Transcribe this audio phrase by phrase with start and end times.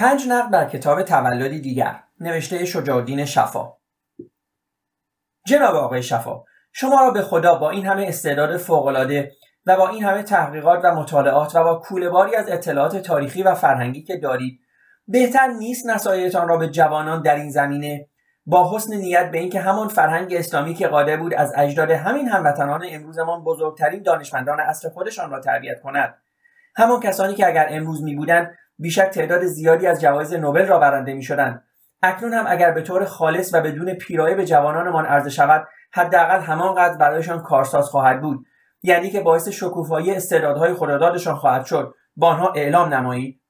[0.00, 3.72] پنج نقد بر کتاب تولدی دیگر نوشته شجاعالدین شفا.
[5.46, 9.32] جناب آقای شفا شما را به خدا با این همه استعداد فوقالعاده
[9.66, 14.02] و با این همه تحقیقات و مطالعات و با کولهباری از اطلاعات تاریخی و فرهنگی
[14.02, 14.60] که دارید
[15.08, 18.08] بهتر نیست نصایحتان را به جوانان در این زمینه
[18.46, 22.84] با حسن نیت به اینکه همان فرهنگ اسلامی که قادر بود از اجداد همین هموطنان
[22.88, 26.14] امروزمان بزرگترین دانشمندان عصر خودشان را تربیت کند.
[26.76, 31.14] همان کسانی که اگر امروز می بودند بیشک تعداد زیادی از جوایز نوبل را برنده
[31.14, 31.64] می شدند
[32.02, 36.96] اکنون هم اگر به طور خالص و بدون پیرایه به جوانانمان عرضه شود حداقل همانقدر
[36.96, 38.46] برایشان کارساز خواهد بود.
[38.82, 41.94] یعنی که باعث شکوفایی استعدادهای خدادادشان خواهد شد.
[42.16, 43.40] با آنها اعلام نمایید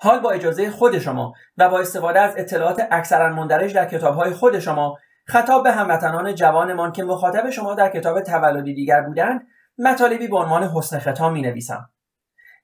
[0.00, 4.58] حال با اجازه خود شما و با استفاده از اطلاعات اکثرا مندرج در کتابهای خود
[4.58, 4.96] شما
[5.26, 9.46] خطاب به هموطنان جوانمان که مخاطب شما در کتاب تولدی دیگر بودند
[9.78, 11.90] مطالبی به عنوان حسن ختام می نویسم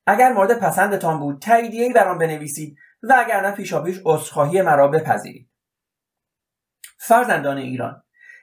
[0.06, 5.50] اگر مورد پسندتان بود تاییدیهای بر آن بنویسید و اگر نه پیشاپیش عذرخواهی مرا بپذیرید.
[6.98, 8.02] فرزندان ایران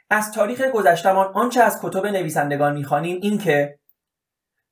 [0.10, 3.80] از تاریخ گذشتمان آنچه از کتب نویسندگان می‌خوانیم این که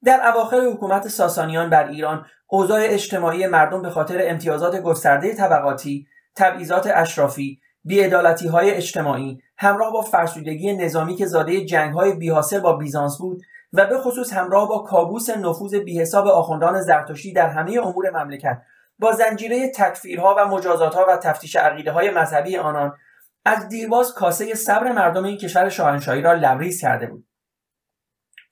[0.03, 6.88] در اواخر حکومت ساسانیان بر ایران اوضاع اجتماعی مردم به خاطر امتیازات گسترده طبقاتی تبعیضات
[6.94, 13.17] اشرافی بیعدالتی های اجتماعی همراه با فرسودگی نظامی که زاده جنگ های بیحاصل با بیزانس
[13.17, 13.42] بود
[13.73, 18.61] و به خصوص همراه با کابوس نفوذ بیحساب آخوندان زرتشتی در همه امور مملکت
[19.00, 22.97] با زنجیره تکفیرها و مجازاتها و تفتیش عقیده های مذهبی آنان
[23.45, 27.27] از دیرباز کاسه صبر مردم این کشور شاهنشاهی را لبریز کرده بود.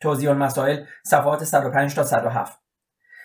[0.02, 2.60] توضیح المسائل صفحات 105 تا 107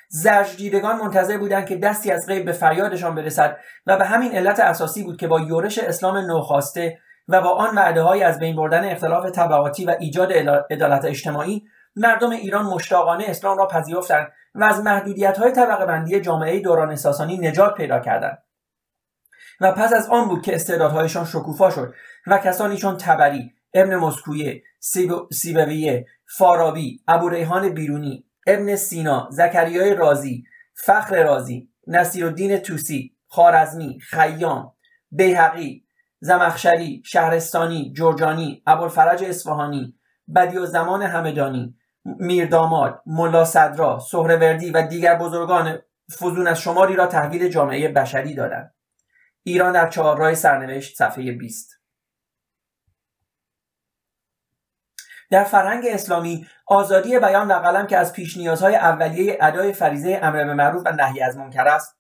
[0.09, 3.57] زجر منتظر بودند که دستی از غیب به فریادشان برسد
[3.87, 8.03] و به همین علت اساسی بود که با یورش اسلام نوخواسته و با آن وعده
[8.03, 10.33] های از بین بردن اختلاف طبقاتی و ایجاد
[10.71, 11.63] عدالت اجتماعی
[11.97, 17.39] مردم ایران مشتاقانه اسلام را پذیرفتند و از محدودیت های طبقه بندی جامعه دوران ساسانی
[17.39, 18.39] نجات پیدا کردند.
[19.61, 21.95] و پس از آن بود که استعدادهایشان شکوفا شد
[22.27, 24.63] و کسانی چون تبری ابن مسکویه
[25.33, 30.45] سیبویه فارابی ابو ریحان بیرونی ابن سینا زکریای رازی
[30.75, 34.73] فخر رازی نصیرالدین توسی خارزمی خیام
[35.11, 35.85] بیهقی
[36.21, 39.99] زمخشری شهرستانی جرجانی ابوالفرج اصفهانی
[40.35, 45.79] بدی زمان همدانی میرداماد ملا صدرا سهروردی و دیگر بزرگان
[46.19, 48.75] فزون از شماری را تحویل جامعه بشری دادند.
[49.43, 51.81] ایران در چهارراه سرنوشت صفحه 20
[55.31, 60.45] در فرهنگ اسلامی آزادی بیان و قلم که از پیش نیازهای اولیه ادای فریضه امر
[60.45, 61.99] به معروف و نهی از منکر است.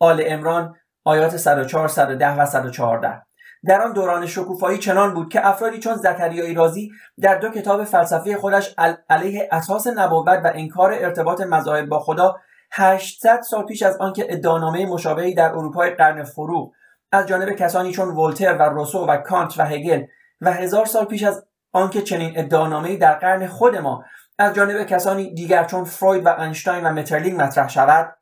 [0.00, 3.22] آل امران آیات 104 110 و 114
[3.64, 6.90] در آن دوران شکوفایی چنان بود که افرادی چون زکریای رازی
[7.20, 8.74] در دو کتاب فلسفی خودش
[9.10, 12.36] علیه اساس نبوت و انکار ارتباط مذاهب با خدا
[12.72, 16.72] 800 سال پیش از آنکه ادعانامه مشابهی در اروپای قرن فروغ
[17.12, 20.04] از جانب کسانی چون ولتر و روسو و کانت و هگل
[20.40, 24.04] و هزار سال پیش از آنکه چنین ادعانامهای در قرن خود ما
[24.38, 28.16] از جانب کسانی دیگر چون فروید و انشتاین و مترلینگ مطرح شود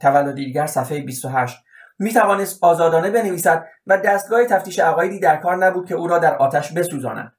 [0.00, 1.58] تولد دیگر صفحه 28
[2.02, 6.36] می توانست آزادانه بنویسد و دستگاه تفتیش عقایدی در کار نبود که او را در
[6.36, 7.36] آتش بسوزاند.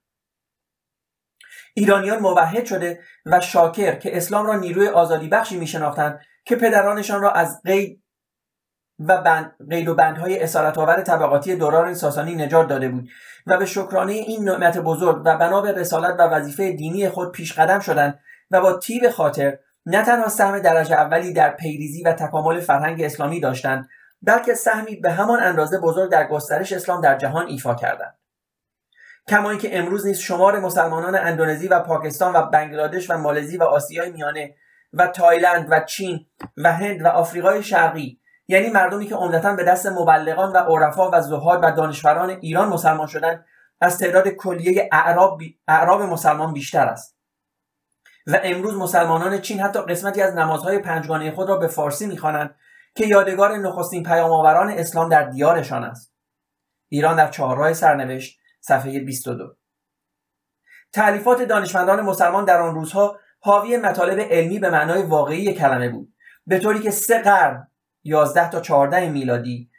[1.73, 7.21] ایرانیان موحد شده و شاکر که اسلام را نیروی آزادی بخشی می شناختند که پدرانشان
[7.21, 8.03] را از قید
[8.99, 13.09] و بند قید و بندهای اسارت آور طبقاتی دوران ساسانی نجات داده بود
[13.47, 17.53] و به شکرانه این نعمت بزرگ و بنا به رسالت و وظیفه دینی خود پیش
[17.53, 18.19] قدم شدند
[18.51, 23.39] و با تیب خاطر نه تنها سهم درجه اولی در پیریزی و تکامل فرهنگ اسلامی
[23.39, 23.89] داشتند
[24.23, 28.17] بلکه سهمی به همان اندازه بزرگ در گسترش اسلام در جهان ایفا کردند.
[29.29, 34.11] کما اینکه امروز نیز شمار مسلمانان اندونزی و پاکستان و بنگلادش و مالزی و آسیای
[34.11, 34.55] میانه
[34.93, 36.25] و تایلند و چین
[36.57, 41.21] و هند و آفریقای شرقی یعنی مردمی که عمدتا به دست مبلغان و عرفا و
[41.21, 43.45] زهاد و دانشوران ایران مسلمان شدند
[43.81, 47.17] از تعداد کلیه اعراب, اعراب مسلمان بیشتر است.
[48.27, 52.55] و امروز مسلمانان چین حتی قسمتی از نمازهای پنجگانه خود را به فارسی می‌خوانند
[52.95, 56.13] که یادگار نخستین پیامآوران اسلام در دیارشان است.
[56.89, 59.55] ایران در چهارراه سرنوشت صفحه 22
[60.93, 66.13] تعلیفات دانشمندان مسلمان در آن روزها حاوی مطالب علمی به معنای واقعی کلمه بود.
[66.47, 67.67] به طوری که سه قرن
[68.03, 69.69] 11 تا 14 میلادی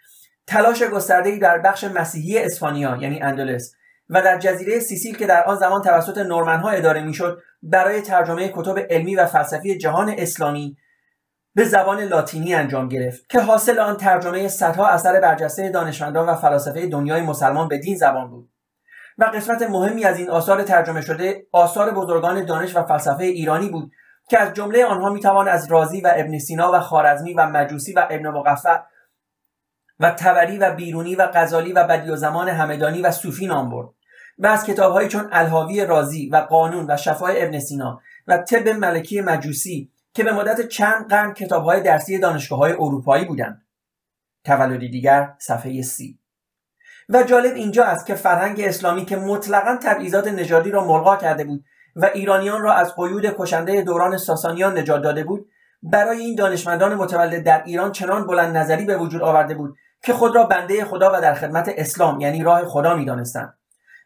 [0.46, 3.74] تلاش گسترده‌ای در بخش مسیحی اسپانیا یعنی اندلس
[4.08, 8.78] و در جزیره سیسیل که در آن زمان توسط نورمنها اداره می‌شد برای ترجمه کتب
[8.90, 10.76] علمی و فلسفی جهان اسلامی
[11.54, 16.86] به زبان لاتینی انجام گرفت که حاصل آن ترجمه صدها اثر برجسته دانشمندان و فلاسفه
[16.86, 18.50] دنیای مسلمان به دین زبان بود.
[19.18, 23.92] و قسمت مهمی از این آثار ترجمه شده آثار بزرگان دانش و فلسفه ایرانی بود
[24.28, 28.06] که از جمله آنها می‌توان از رازی و ابن سینا و خارزمی و مجوسی و
[28.10, 28.78] ابن مقفع
[30.00, 33.88] و تبری و بیرونی و غزالی و بدی و زمان همدانی و صوفی نام برد
[34.38, 39.20] و از کتابهایی چون الهاوی رازی و قانون و شفای ابن سینا و طب ملکی
[39.20, 43.66] مجوسی که به مدت چند قرن کتابهای درسی دانشگاه های اروپایی بودند.
[44.44, 46.18] تولدی دیگر صفحه سی.
[47.08, 51.64] و جالب اینجا است که فرهنگ اسلامی که مطلقا تبعیضات نژادی را ملغا کرده بود
[51.96, 55.48] و ایرانیان را از قیود کشنده دوران ساسانیان نجات داده بود
[55.82, 60.34] برای این دانشمندان متولد در ایران چنان بلند نظری به وجود آورده بود که خود
[60.34, 63.58] را بنده خدا و در خدمت اسلام یعنی راه خدا می‌دانستند.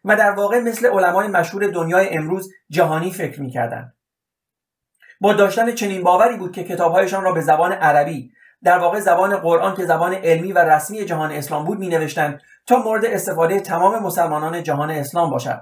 [0.03, 3.93] و در واقع مثل علمای مشهور دنیای امروز جهانی فکر می‌کردند.
[5.19, 8.31] با داشتن چنین باوری بود که کتابهایشان را به زبان عربی
[8.63, 12.77] در واقع زبان قرآن که زبان علمی و رسمی جهان اسلام بود می نوشتند تا
[12.77, 15.61] مورد استفاده تمام مسلمانان جهان اسلام باشد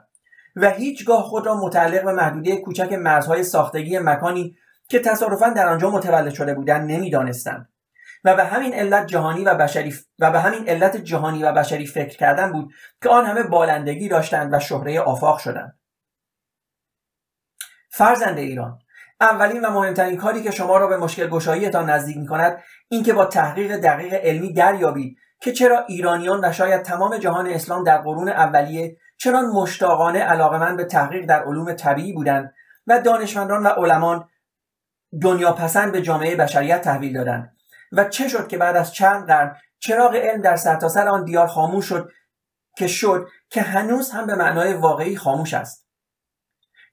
[0.56, 4.58] و هیچگاه خود را متعلق به محدوده کوچک مرزهای ساختگی مکانی
[4.90, 7.70] که تصادفا در آنجا متولد شده بودند نمی‌دانستند
[8.24, 12.18] و به همین علت جهانی و بشری و به همین علت جهانی و بشری فکر
[12.18, 12.74] کردن بود
[13.04, 15.80] که آن همه بالندگی داشتند و شهره آفاق شدند.
[17.90, 18.80] فرزند ایران
[19.22, 23.26] اولین و مهمترین کاری که شما را به مشکل گشاییتان نزدیک می کند اینکه با
[23.26, 28.98] تحقیق دقیق علمی دریابید که چرا ایرانیان و شاید تمام جهان اسلام در قرون اولیه
[29.18, 32.54] چنان مشتاقانه علاقمند به تحقیق در علوم طبیعی بودند
[32.88, 34.30] و دانشمندان و علمان
[35.22, 37.58] دنیا پسند به جامعه بشریت تحویل دادند
[37.92, 41.86] و چه شد که بعد از چند قرن چراغ علم در سرتاسر آن دیار خاموش
[41.86, 42.12] شد
[42.78, 45.87] که شد که هنوز هم به معنای واقعی خاموش است.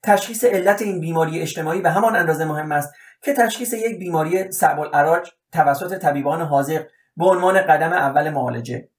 [0.05, 4.79] تشخیص علت این بیماری اجتماعی به همان اندازه مهم است که تشخیص یک بیماری صعب
[4.79, 6.85] العراج توسط طبیبان حاضق
[7.17, 8.89] به عنوان قدم اول معالجه.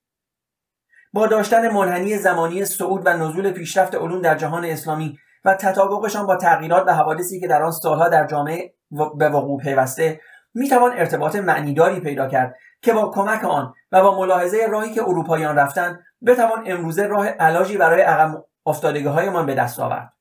[1.12, 6.36] با داشتن منحنی زمانی صعود و نزول پیشرفت علوم در جهان اسلامی و تطابقشان با
[6.36, 8.74] تغییرات و حوادثی که در آن سالها در جامعه
[9.18, 10.20] به وقوع پیوسته
[10.54, 15.56] می‌توان ارتباط معنیداری پیدا کرد که با کمک آن و با ملاحظه راهی که اروپاییان
[15.56, 20.15] رفتند بتوان امروزه راه علاجی برای عقب افتادگی هایمان به دست آورد.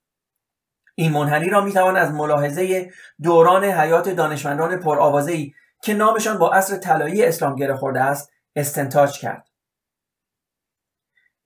[0.95, 2.92] این منحنی را می‌توان از ملاحظه
[3.24, 5.53] دوران حیات دانشمندان پرآوازهای
[5.83, 9.47] که نامشان با عصر طلایی اسلام گره خورده است استنتاج کرد.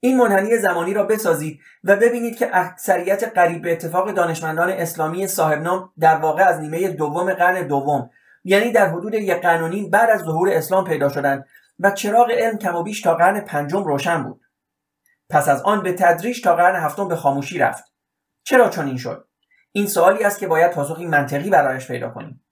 [0.00, 5.62] این منحنی زمانی را بسازید و ببینید که اکثریت قریب به اتفاق دانشمندان اسلامی صاحب
[5.62, 8.10] نام در واقع از نیمه دوم قرن دوم
[8.44, 11.46] یعنی در حدود یک قرن بعد از ظهور اسلام پیدا شدند
[11.78, 14.40] و چراغ علم کم و بیش تا قرن پنجم روشن بود.
[15.30, 17.84] پس از آن به تدریج تا قرن هفتم به خاموشی رفت.
[18.44, 19.29] چرا چنین شد؟
[19.72, 22.44] این سوالی است که باید پاسخی منطقی برایش پیدا کنیم.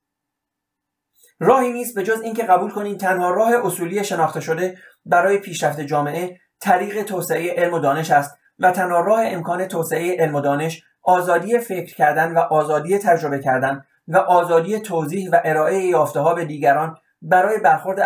[1.41, 6.39] راهی نیست به جز اینکه قبول کنیم تنها راه اصولی شناخته شده برای پیشرفت جامعه
[6.61, 11.59] طریق توسعه علم و دانش است و تنها راه امکان توسعه علم و دانش آزادی
[11.59, 16.97] فکر کردن و آزادی تجربه کردن و آزادی توضیح و ارائه یافته ها به دیگران
[17.23, 18.01] برای برخورد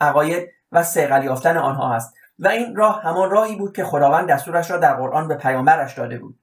[0.00, 2.14] عقاید و سیغل یافتن آنها است.
[2.38, 6.18] و این راه همان راهی بود که خداوند دستورش را در قرآن به پیامبرش داده
[6.18, 6.38] بود.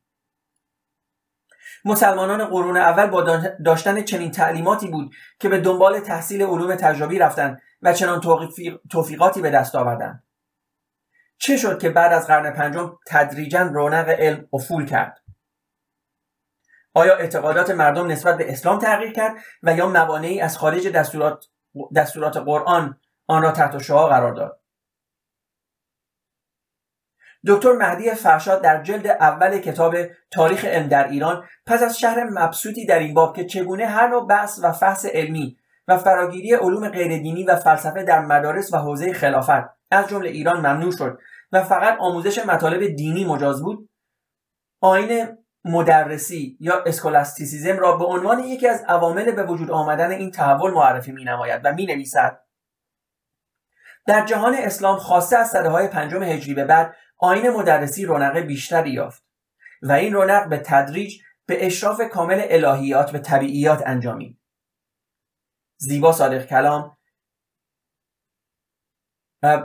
[1.85, 7.61] مسلمانان قرون اول با داشتن چنین تعلیماتی بود که به دنبال تحصیل علوم تجربی رفتند
[7.81, 8.21] و چنان
[8.89, 10.23] توفیقاتی به دست آوردند.
[11.37, 15.21] چه شد که بعد از قرن پنجم تدریجا رونق علم افول کرد؟
[16.93, 21.45] آیا اعتقادات مردم نسبت به اسلام تغییر کرد و یا موانعی از خارج دستورات,
[21.95, 24.60] دستورات قرآن آن را تحت شعا قرار داد؟
[27.47, 29.95] دکتر مهدی فرشاد در جلد اول کتاب
[30.31, 34.27] تاریخ علم در ایران پس از شهر مبسوطی در این باب که چگونه هر نوع
[34.27, 35.57] بحث و فحص علمی
[35.87, 40.91] و فراگیری علوم غیردینی و فلسفه در مدارس و حوزه خلافت از جمله ایران ممنوع
[40.91, 41.19] شد
[41.51, 43.89] و فقط آموزش مطالب دینی مجاز بود؟
[44.81, 50.71] آین مدرسی یا اسکولاستیسیزم را به عنوان یکی از عوامل به وجود آمدن این تحول
[50.71, 52.39] معرفی می نماید و می نویسد
[54.07, 58.91] در جهان اسلام خاصه از صده های پنجم هجری به بعد آین مدرسی رونق بیشتری
[58.91, 59.23] یافت
[59.81, 64.39] و این رونق به تدریج به اشراف کامل الهیات به طبیعیات انجامید.
[65.77, 66.97] زیبا صادق کلام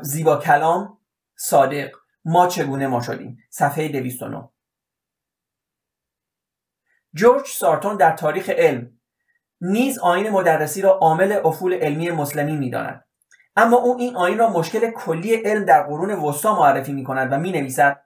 [0.03, 0.99] زیبا کلام
[1.37, 1.97] صادق.
[2.25, 4.49] ما چگونه ما شدیم؟ صفحه 209
[7.15, 9.01] جورج سارتون در تاریخ علم
[9.61, 13.06] نیز آین مدرسی را عامل افول علمی مسلمی می‌داند.
[13.57, 17.37] اما او این آین را مشکل کلی علم در قرون وسطا معرفی می کند و
[17.37, 18.03] می نویسد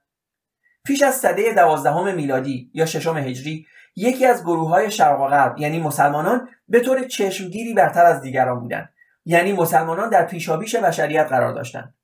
[0.84, 3.66] پیش از سده دوازدهم میلادی یا ششم هجری
[3.96, 8.60] یکی از گروه های شرق و غرب یعنی مسلمانان به طور چشمگیری برتر از دیگران
[8.60, 8.92] بودند.
[9.24, 11.94] یعنی مسلمانان در پیشابیش بشریت قرار داشتند.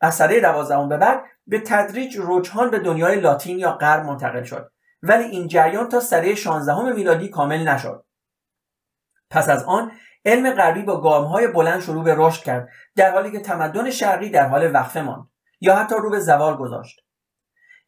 [0.00, 4.72] از سده دوازدهم به بعد به تدریج رجحان به دنیای لاتین یا غرب منتقل شد.
[5.02, 8.04] ولی این جریان تا سده 16 میلادی کامل نشد.
[9.30, 9.92] پس از آن
[10.24, 14.48] علم غربی با گامهای بلند شروع به رشد کرد در حالی که تمدن شرقی در
[14.48, 15.28] حال وقفه ماند
[15.60, 17.00] یا حتی رو به زوال گذاشت.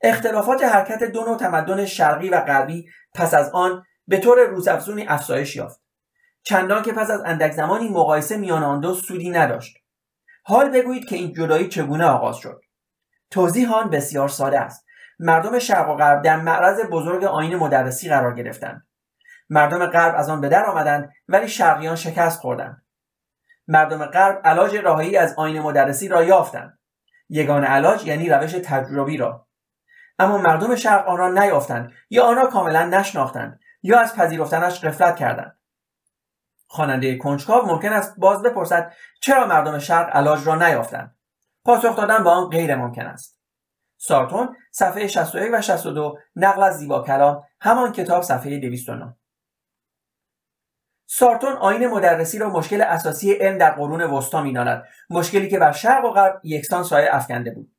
[0.03, 5.57] اختلافات حرکت دو نوع تمدن شرقی و غربی پس از آن به طور روزافزونی افزایش
[5.57, 5.81] یافت.
[6.43, 9.77] چندان که پس از اندک زمانی مقایسه میان آن دو سودی نداشت.
[10.45, 12.61] حال بگویید که این جدایی چگونه آغاز شد.
[13.31, 14.85] توضیح آن بسیار ساده است.
[15.19, 18.87] مردم شرق و غرب در معرض بزرگ آین مدرسی قرار گرفتند.
[19.55, 22.85] مردم غرب از آن به در آمدند ولی شرقیان شکست خوردند.
[23.69, 26.79] مردم غرب علاج راهی از آین مدرسی را یافتند.
[27.29, 29.47] یگان علاج یعنی روش تجربی را.
[30.19, 35.17] اما مردم شرق آن را نیافتند یا آن را کاملا نشناختند یا از پذیرفتنش غفلت
[35.17, 35.59] کردند.
[36.67, 41.17] خواننده کنجکاو ممکن است باز بپرسد چرا مردم شرق علاج را نیافتند؟
[41.65, 43.41] پاسخ دادن به آن غیر ممکن است.
[43.97, 49.17] سارتون صفحه 61 و 62 نقل از زیبا کلام همان کتاب صفحه 209
[51.07, 56.05] سارتون آین مدرسی را مشکل اساسی علم در قرون وسطا می‌داند مشکلی که بر شرق
[56.05, 57.71] و غرب یکسان سایه افکنده بود.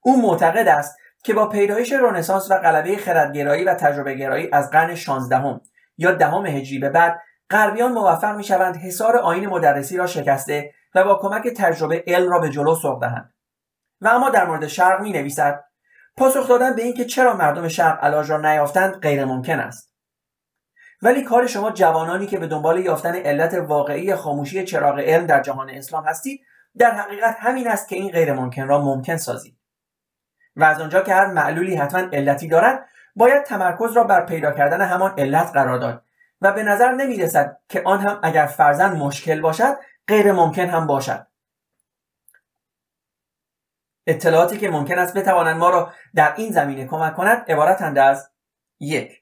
[0.00, 4.94] او معتقد است که با پیدایش رنسانس و غلبه خردگرایی و تجربه گرایی از قرن
[4.94, 5.60] 16
[5.98, 11.04] یا دهم هجری به بعد غربیان موفق می شوند حصار آین مدرسی را شکسته و
[11.04, 13.34] با کمک تجربه علم را به جلو سوق دهند.
[14.00, 15.64] و اما در مورد شرق می نویسد
[16.16, 19.91] پاسخ دادن به اینکه چرا مردم شرق علاج را نیافتند غیر ممکن است.
[21.02, 25.70] ولی کار شما جوانانی که به دنبال یافتن علت واقعی خاموشی چراغ علم در جهان
[25.70, 26.40] اسلام هستید
[26.78, 29.58] در حقیقت همین است که این غیر ممکن را ممکن سازید.
[30.56, 34.80] و از آنجا که هر معلولی حتما علتی دارد باید تمرکز را بر پیدا کردن
[34.80, 36.04] همان علت قرار داد.
[36.40, 39.76] و به نظر نمی رسد که آن هم اگر فرزن مشکل باشد
[40.08, 41.26] غیر ممکن هم باشد.
[44.06, 48.30] اطلاعاتی که ممکن است بتوانند ما را در این زمینه کمک کند عبارتند از
[48.80, 49.21] یک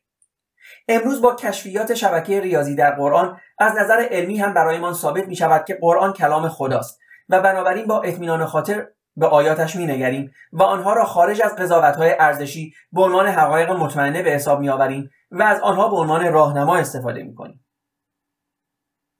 [0.90, 5.64] امروز با کشفیات شبکه ریاضی در قرآن از نظر علمی هم برایمان ثابت می شود
[5.64, 10.92] که قرآن کلام خداست و بنابراین با اطمینان خاطر به آیاتش می نگریم و آنها
[10.92, 15.42] را خارج از قضاوت های ارزشی به عنوان حقایق مطمئنه به حساب می آوریم و
[15.42, 17.64] از آنها به عنوان راهنما استفاده می کنیم.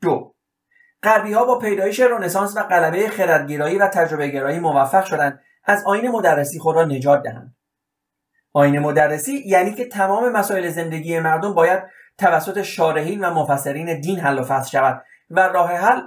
[0.02, 0.34] دو
[1.02, 6.10] غربی ها با پیدایش رنسانس و غلبه خردگرایی و تجربه گرایی موفق شدند از آین
[6.10, 7.56] مدرسی خود را نجات دهند.
[8.52, 11.82] آین مدرسی یعنی که تمام مسائل زندگی مردم باید
[12.18, 16.00] توسط شارحین و مفسرین دین حل و فصل شود و راه حل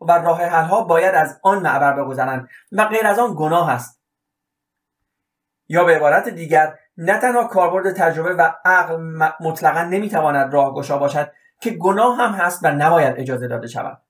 [0.00, 4.02] و راه حل ها باید از آن معبر بگذرند و غیر از آن گناه است.
[5.68, 8.96] یا به عبارت دیگر نه تنها کاربرد تجربه و عقل
[9.40, 14.02] مطلقا نمی‌تواند راهگشا باشد که گناه هم هست و نباید اجازه داده شود.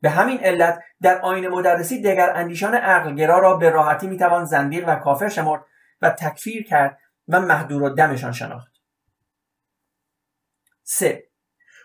[0.00, 4.96] به همین علت در آین مدرسی دگر اندیشان عقلگرا را به راحتی می‌توان زندیق و
[4.96, 5.62] کافر شمرد
[6.02, 8.72] و تکفیر کرد و محدور و دمشان شناخت
[10.82, 11.24] 3.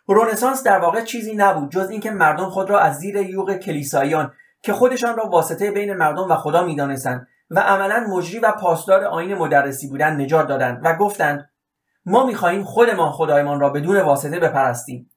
[0.08, 4.74] رونسانس در واقع چیزی نبود جز اینکه مردم خود را از زیر یوغ کلیساییان که
[4.74, 9.88] خودشان را واسطه بین مردم و خدا می‌دانستند و عملا مجری و پاسدار آین مدرسی
[9.88, 11.50] بودند نجات دادند و گفتند
[12.05, 15.12] ما می‌خواهیم خودمان خدایمان را بدون واسطه بپرستیم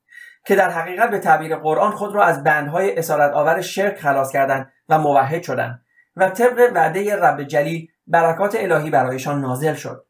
[0.47, 4.73] که در حقیقت به تعبیر قرآن خود را از بندهای اسارت آور شرک خلاص کردند
[4.89, 5.83] و موحد شدند
[6.17, 10.07] و طبق وعده رب جلیل برکات الهی برایشان نازل شد.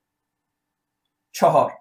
[1.32, 1.72] چهار.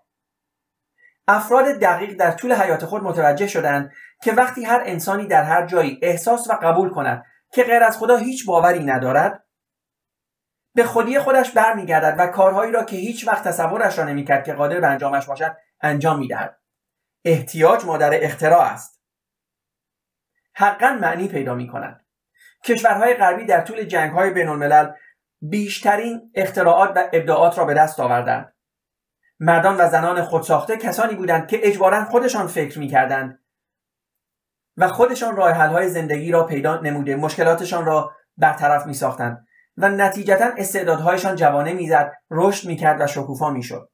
[1.27, 3.91] افراد دقیق در طول حیات خود متوجه شدند
[4.23, 8.17] که وقتی هر انسانی در هر جایی احساس و قبول کند که غیر از خدا
[8.17, 9.45] هیچ باوری ندارد
[10.75, 14.79] به خودی خودش برمیگردد و کارهایی را که هیچ وقت تصورش را نمی‌کرد که قادر
[14.79, 16.59] به انجامش باشد انجام می‌دهد.
[17.25, 19.01] احتیاج مادر اختراع است.
[20.53, 22.05] حقا معنی پیدا می کند
[22.63, 24.91] کشورهای غربی در طول جنگهای بین الملل
[25.41, 28.55] بیشترین اختراعات و ابداعات را به دست آوردند.
[29.39, 33.39] مردان و زنان خودساخته کسانی بودند که اجبارا خودشان فکر می‌کردند
[34.77, 40.51] و خودشان راه های زندگی را پیدا نموده مشکلاتشان را برطرف می ساختند و نتیجتا
[40.57, 43.89] استعدادهایشان جوانه می‌زد رشد می‌کرد و شکوفا می‌شد.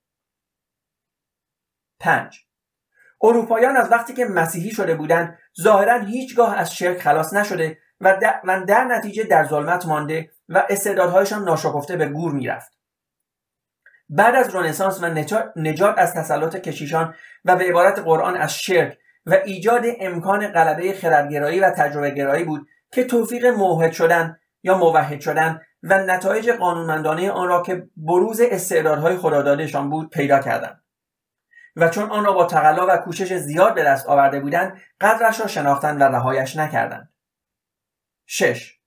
[1.99, 2.45] پنج.
[3.23, 8.63] اروپایان از وقتی که مسیحی شده بودند ظاهرا هیچگاه از شرک خلاص نشده و در,
[8.67, 12.71] در نتیجه در ظلمت مانده و استعدادهایشان ناشکفته به گور می‌رفت
[14.09, 15.05] بعد از رنسانس و
[15.55, 17.15] نجات از تسلط کشیشان
[17.45, 22.67] و به عبارت قرآن از شرک و ایجاد امکان غلبه خردگرایی و تجربه گرایی بود
[22.91, 29.17] که توفیق موحد شدن یا موحد شدن و نتایج قانونمندانه آن را که بروز استعدادهای
[29.17, 30.83] خدادادشان بود پیدا کردند
[31.75, 35.47] و چون آن را با تقلا و کوشش زیاد به دست آورده بودند قدرش را
[35.47, 37.13] شناختند و رهایش نکردند
[38.25, 38.80] 6.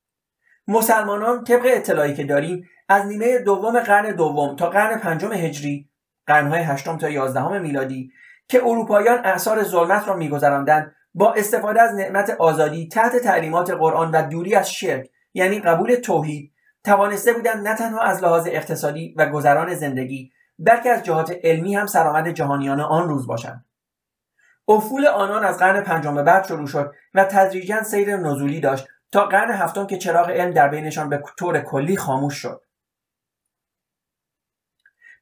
[0.69, 5.91] مسلمانان طبق اطلاعی که داریم از نیمه دوم قرن دوم تا قرن پنجم هجری
[6.27, 8.11] قرنهای هشتم تا یازدهم میلادی
[8.49, 14.29] که اروپاییان اعثار ظلمت را میگذراندند با استفاده از نعمت آزادی تحت تعلیمات قرآن و
[14.29, 16.53] دوری از شرک یعنی قبول توحید
[16.85, 21.87] توانسته بودند نه تنها از لحاظ اقتصادی و گذران زندگی بلکه از جهات علمی هم
[21.87, 23.65] سرآمد جهانیان آن روز باشند.
[24.69, 29.51] افول آنان از قرن پنجم بعد شروع شد و تدریجا سیر نزولی داشت تا قرن
[29.51, 32.63] هفتم که چراغ علم در بینشان به طور کلی خاموش شد.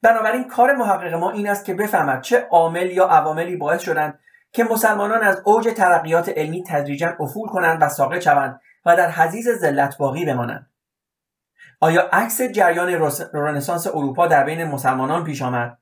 [0.02, 4.18] بنابراین کار محقق ما این است که بفهمد چه عامل یا عواملی باعث شدند
[4.52, 9.48] که مسلمانان از اوج ترقیات علمی تدریجا افول کنند و ساقط شوند و در حزیز
[9.48, 10.70] ذلت باقی بمانند.
[11.80, 15.78] آیا عکس جریان رنسانس اروپا در بین مسلمانان پیش آمد؟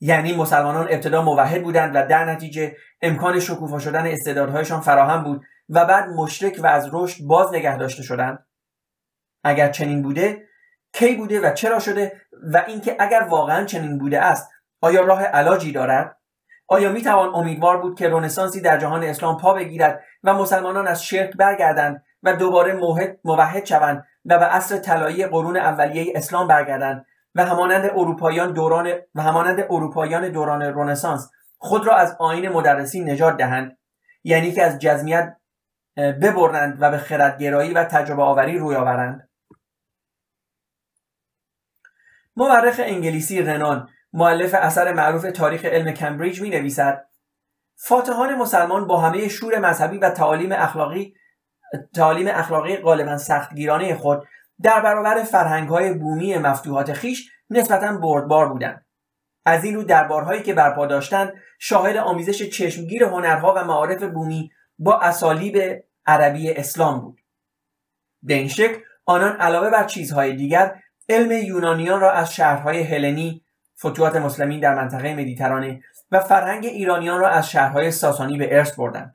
[0.00, 5.84] یعنی مسلمانان ابتدا موحد بودند و در نتیجه امکان شکوفا شدن استعدادهایشان فراهم بود و
[5.84, 8.46] بعد مشرک و از رشد باز نگه داشته شدند
[9.44, 10.48] اگر چنین بوده
[10.92, 12.22] کی بوده و چرا شده
[12.52, 16.16] و اینکه اگر واقعا چنین بوده است آیا راه علاجی دارد؟
[16.68, 21.04] آیا می توان امیدوار بود که رنسانسی در جهان اسلام پا بگیرد و مسلمانان از
[21.04, 22.72] شرک برگردند و دوباره
[23.24, 29.22] موحد شوند و به عصر طلایی قرون اولیه اسلام برگردند و همانند اروپایان دوران و
[29.22, 33.78] همانند اروپایان دوران رنسانس خود را از آین مدرسی نجات دهند؟
[34.24, 35.36] یعنی که از جزمیت
[35.98, 39.28] ببرند و به خردگرایی و تجربه آوری روی آورند.
[42.36, 47.08] مورخ انگلیسی رنان معلف اثر معروف تاریخ علم کمبریج می نویسد
[47.76, 51.14] فاتحان مسلمان با همه شور مذهبی و تعالیم اخلاقی
[51.94, 54.26] تعالیم اخلاقی غالبا سختگیرانه خود
[54.62, 58.86] در برابر فرهنگ های بومی مفتوحات خیش نسبتا بردبار بودند.
[59.44, 64.98] از این رو دربارهایی که برپا داشتند شاهد آمیزش چشمگیر هنرها و معارف بومی با
[65.00, 67.20] اسالیب عربی اسلام بود.
[68.22, 73.44] به این شکل آنان علاوه بر چیزهای دیگر علم یونانیان را از شهرهای هلنی
[73.78, 79.14] فتوحات مسلمین در منطقه مدیترانه و فرهنگ ایرانیان را از شهرهای ساسانی به ارث بردند.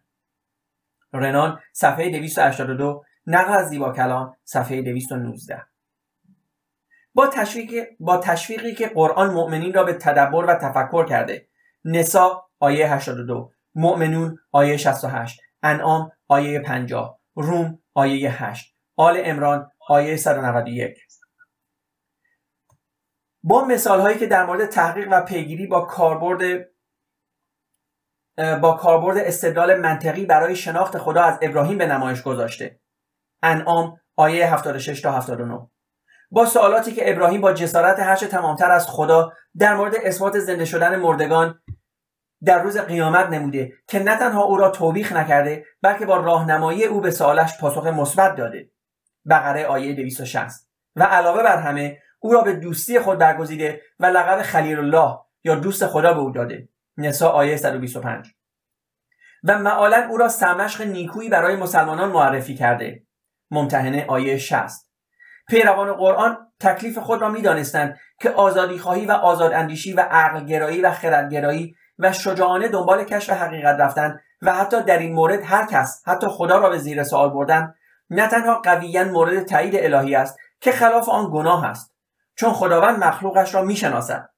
[1.13, 5.63] رنان صفحه 282 نقل از زیبا کلام صفحه 219
[7.13, 11.47] با تشویق با تشویقی که قرآن مؤمنین را به تدبر و تفکر کرده.
[11.85, 20.15] نسا آیه 82 مؤمنون آیه 68 انعام آیه 50 روم آیه 8 آل امران آیه
[20.15, 20.97] 191
[23.43, 26.69] با مثال هایی که در مورد تحقیق و پیگیری با کاربرد
[28.61, 32.79] با کاربرد استدلال منطقی برای شناخت خدا از ابراهیم به نمایش گذاشته.
[33.43, 35.67] انعام آیه 76 تا 79
[36.31, 40.95] با سوالاتی که ابراهیم با جسارت هرچه تمامتر از خدا در مورد اثبات زنده شدن
[40.95, 41.59] مردگان
[42.45, 47.01] در روز قیامت نموده که نه تنها او را توبیخ نکرده بلکه با راهنمایی او
[47.01, 48.69] به سوالش پاسخ مثبت داده.
[49.29, 54.41] بقره آیه 260 و علاوه بر همه او را به دوستی خود برگزیده و لقب
[54.41, 56.69] خلیل الله یا دوست خدا به او داده.
[56.97, 58.27] نسا آیه 125
[59.43, 63.03] و معالا او را سرمشق نیکویی برای مسلمانان معرفی کرده.
[63.51, 64.89] ممتحنه آیه 60
[65.47, 70.91] پیروان قرآن تکلیف خود را می‌دانستند که آزادی خواهی و آزاد اندیشی و عقلگرایی و
[70.91, 76.27] خردگرایی و شجاعانه دنبال کشف حقیقت رفتن و حتی در این مورد هر کس حتی
[76.27, 77.75] خدا را به زیر سوال بردن
[78.09, 81.95] نه تنها قویا مورد تایید الهی است که خلاف آن گناه است
[82.35, 84.29] چون خداوند مخلوقش را می‌شناسد.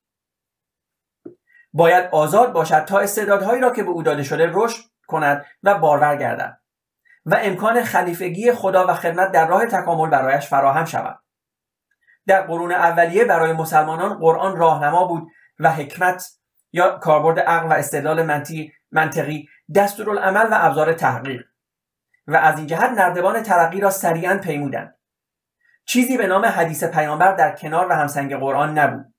[1.74, 6.16] باید آزاد باشد تا استعدادهایی را که به او داده شده رشد کند و بارور
[6.16, 6.60] گردد
[7.26, 11.20] و امکان خلیفگی خدا و خدمت در راه تکامل برایش فراهم شود.
[12.28, 15.28] در قرون اولیه برای مسلمانان قرآن راهنما بود
[15.60, 16.32] و حکمت
[16.76, 18.44] یا کاربرد عقل و استدلال
[18.92, 21.42] منطقی, دستورالعمل و ابزار تحقیق.
[22.28, 24.98] و از این جهت نردبان ترقی را سریعا پیمودند.
[25.86, 29.14] چیزی به نام حدیث پیامبر در کنار و همسنگ قرآن نبود.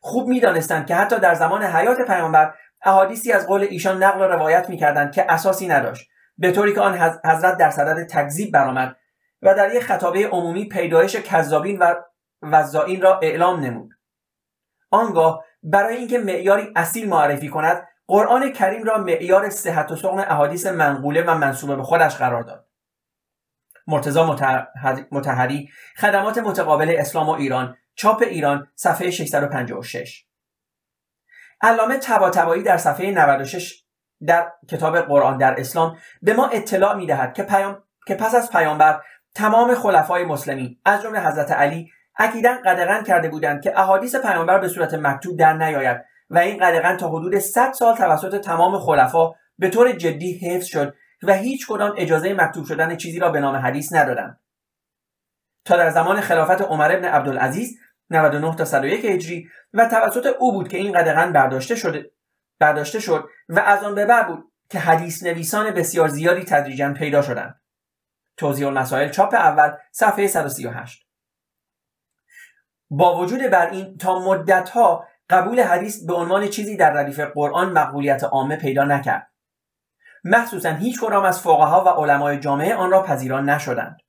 [0.00, 4.70] خوب می‌دانستند که حتی در زمان حیات پیامبر احادیثی از قول ایشان نقل و روایت
[4.70, 8.96] می‌کردند که اساسی نداشت به طوری که آن حضرت در صدد تکذیب برآمد
[9.42, 11.94] و در یک خطابه عمومی پیدایش کذابین و
[12.42, 13.97] وزائین را اعلام نمود.
[14.90, 20.66] آنگاه برای اینکه معیاری اصیل معرفی کند قرآن کریم را معیار صحت و سقم احادیث
[20.66, 22.68] منقوله و منصوبه به خودش قرار داد.
[23.86, 24.36] مرتزا
[25.10, 30.24] متحری خدمات متقابل اسلام و ایران چاپ ایران صفحه 656
[31.60, 33.84] علامه تباتبایی در صفحه 96
[34.26, 37.82] در کتاب قرآن در اسلام به ما اطلاع می دهد که, پیام...
[38.06, 39.00] که پس از پیامبر
[39.34, 44.68] تمام خلفای مسلمین از جمله حضرت علی اکیدا قدغن کرده بودند که احادیث پیامبر به
[44.68, 49.68] صورت مکتوب در نیاید و این قدغن تا حدود 100 سال توسط تمام خلفا به
[49.68, 53.92] طور جدی حفظ شد و هیچ کدام اجازه مکتوب شدن چیزی را به نام حدیث
[53.92, 54.40] ندادند.
[55.64, 57.78] تا در زمان خلافت عمر ابن عبدالعزیز
[58.10, 62.10] 99 تا 101 هجری و توسط او بود که این قدغن برداشته شده
[62.60, 67.22] برداشته شد و از آن به بعد بود که حدیث نویسان بسیار زیادی تدریجا پیدا
[67.22, 67.60] شدند.
[68.36, 71.07] توضیح المسائل چاپ اول صفحه 138
[72.90, 78.24] با وجود بر این تا مدتها قبول حدیث به عنوان چیزی در ردیف قرآن مقبولیت
[78.24, 79.30] عامه پیدا نکرد.
[80.24, 84.00] مخصوصا هیچ کدام از فقها و علمای جامعه آن را پذیران نشدند.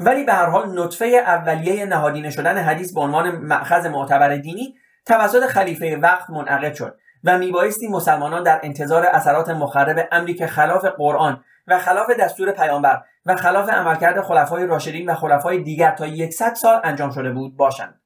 [0.00, 4.74] ولی به هر حال نطفه اولیه نهادینه شدن حدیث به عنوان مأخذ معتبر دینی
[5.06, 11.44] توسط خلیفه وقت منعقد شد و میبایستی مسلمانان در انتظار اثرات مخرب امری خلاف قرآن
[11.66, 16.80] و خلاف دستور پیامبر و خلاف عملکرد خلفای راشدین و خلفای دیگر تا یکصد سال
[16.84, 18.00] انجام شده بود باشند.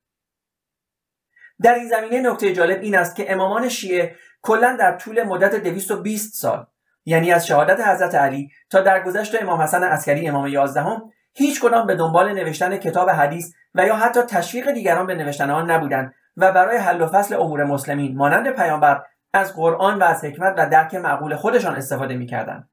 [1.62, 6.34] در این زمینه نکته جالب این است که امامان شیعه کلا در طول مدت 220
[6.34, 6.66] سال
[7.04, 11.02] یعنی از شهادت حضرت علی تا درگذشت امام حسن عسکری امام یازدهم
[11.34, 15.70] هیچ کدام به دنبال نوشتن کتاب حدیث و یا حتی تشویق دیگران به نوشتن آن
[15.70, 19.02] نبودند و برای حل و فصل امور مسلمین مانند پیامبر
[19.32, 22.70] از قرآن و از حکمت و درک معقول خودشان استفاده می‌کردند.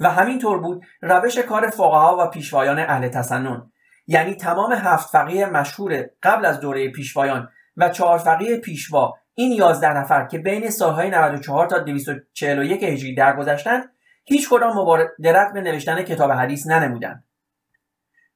[0.00, 3.72] و همینطور بود روش کار فقها و پیشوایان اهل تسنن.
[4.06, 9.96] یعنی تمام هفت فقیه مشهور قبل از دوره پیشوایان و چهار فقیه پیشوا این یازده
[9.96, 13.90] نفر که بین سالهای 94 تا 241 هجری درگذشتند
[14.24, 17.24] هیچ کدام مبادرت به نوشتن کتاب حدیث ننمودند.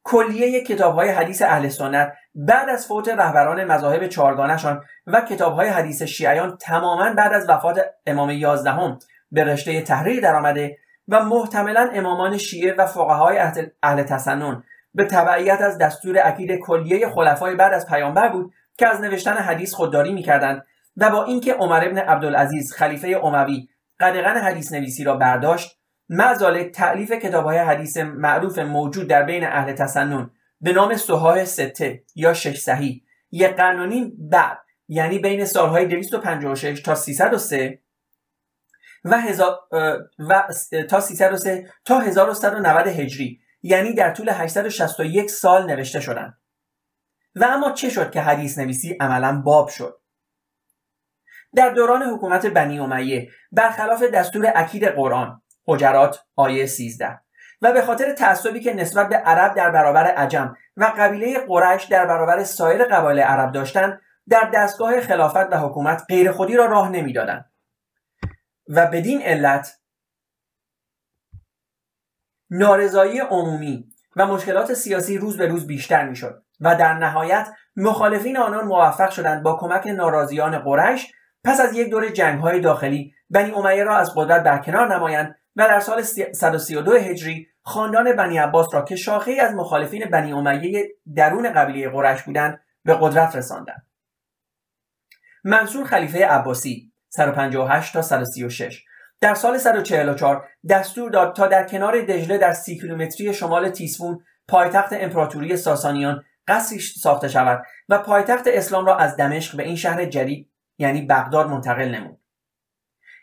[0.04, 5.68] کلیه کتاب های حدیث اهل سنت بعد از فوت رهبران مذاهب چهارگانشان و کتاب های
[5.68, 8.98] حدیث شیعیان تماما بعد از وفات امام یازدهم
[9.32, 10.78] به رشته تحریر درآمده
[11.12, 13.38] و محتملا امامان شیعه و فقهای
[13.82, 14.64] اهل تسنن.
[14.94, 19.74] به تبعیت از دستور اکید کلیه خلفای بعد از پیامبر بود که از نوشتن حدیث
[19.74, 23.68] خودداری می‌کردند و با اینکه عمر ابن عبدالعزیز خلیفه اموی
[24.00, 29.72] قدغن حدیث نویسی را برداشت معذالک تعلیف کتاب های حدیث معروف موجود در بین اهل
[29.72, 36.82] تسنن به نام سوهای سته یا شش صحیح یک قرنونی بعد یعنی بین سالهای 256
[36.82, 37.78] تا 303
[39.04, 39.58] و, هزار
[40.18, 40.48] و
[40.90, 43.42] تا 303 تا 1190 هجری.
[43.62, 46.38] یعنی در طول 861 سال نوشته شدند
[47.34, 50.00] و اما چه شد که حدیث نویسی عملا باب شد؟
[51.54, 57.20] در دوران حکومت بنی امیه برخلاف دستور اکید قرآن حجرات آیه 13
[57.62, 62.06] و به خاطر تعصبی که نسبت به عرب در برابر عجم و قبیله قریش در
[62.06, 67.51] برابر سایر قبایل عرب داشتند در دستگاه خلافت و حکومت غیر خودی را راه نمی‌دادند.
[68.68, 69.78] و بدین علت
[72.50, 78.64] نارضایی عمومی و مشکلات سیاسی روز به روز بیشتر می‌شد و در نهایت مخالفین آنان
[78.64, 81.12] موفق شدند با کمک ناراضیان قریش
[81.44, 85.68] پس از یک دور جنگ های داخلی بنی امیه را از قدرت برکنار نمایند و
[85.68, 91.52] در سال 132 هجری خاندان بنی عباس را که شاخه از مخالفین بنی امیه درون
[91.52, 93.86] قبیله قریش بودند به قدرت رساندند.
[95.44, 98.84] منصور خلیفه عباسی 158 تا 136
[99.20, 104.92] در سال 144 دستور داد تا در کنار دجله در سی کیلومتری شمال تیسفون پایتخت
[104.92, 110.50] امپراتوری ساسانیان قصری ساخته شود و پایتخت اسلام را از دمشق به این شهر جدید
[110.78, 112.20] یعنی بغداد منتقل نمود.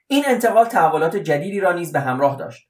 [0.07, 2.69] این انتقال تحولات جدیدی را نیز به همراه داشت.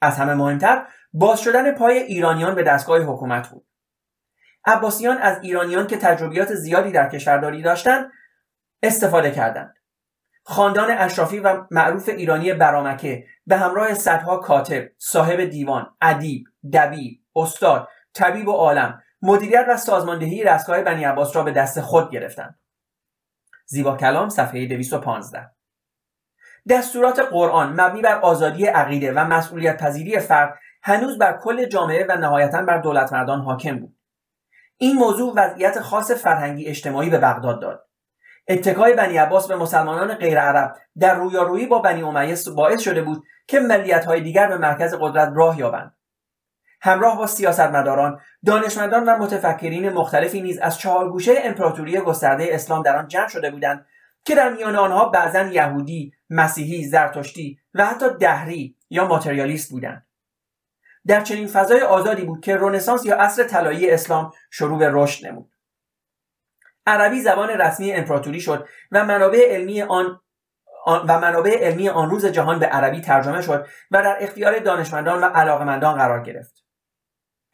[0.00, 3.66] از همه مهمتر باز شدن پای ایرانیان به دستگاه حکومت بود.
[4.64, 8.10] عباسیان از ایرانیان که تجربیات زیادی در کشورداری داشتند
[8.82, 9.75] استفاده کردند.
[10.48, 17.88] خاندان اشرافی و معروف ایرانی برامکه به همراه صدها کاتب صاحب دیوان ادیب دبیر استاد
[18.14, 22.58] طبیب و عالم مدیریت و سازماندهی دستگاه بنی عباس را به دست خود گرفتند.
[23.66, 25.50] زیبا کلام صفحه 215
[26.68, 32.16] دستورات قرآن مبنی بر آزادی عقیده و مسئولیت پذیری فرد هنوز بر کل جامعه و
[32.16, 33.96] نهایتا بر دولت مردان حاکم بود.
[34.76, 37.85] این موضوع وضعیت خاص فرهنگی اجتماعی به بغداد داد.
[38.48, 43.24] اتکای بنی عباس به مسلمانان غیر عرب در رویارویی با بنی امیه باعث شده بود
[43.46, 43.60] که
[44.06, 45.96] های دیگر به مرکز قدرت راه یابند.
[46.80, 52.96] همراه با سیاستمداران دانشمندان و متفکرین مختلفی نیز از چهار گوشه امپراتوری گسترده اسلام در
[52.96, 53.86] آن جمع شده بودند
[54.24, 60.06] که در میان آنها بعضا یهودی مسیحی زرتشتی و حتی دهری یا ماتریالیست بودند.
[61.06, 65.50] در چنین فضای آزادی بود که رنسانس یا عصر طلایی اسلام شروع به رشد نمود.
[66.86, 70.20] عربی زبان رسمی امپراتوری شد و منابع علمی آن
[70.86, 75.24] و منابع علمی آن روز جهان به عربی ترجمه شد و در اختیار دانشمندان و
[75.24, 76.64] علاقمندان قرار گرفت.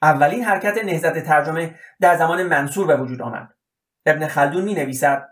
[0.03, 3.49] اولین حرکت نهضت ترجمه در زمان منصور به وجود آمد.
[4.07, 5.29] ابن خلدون می نویسد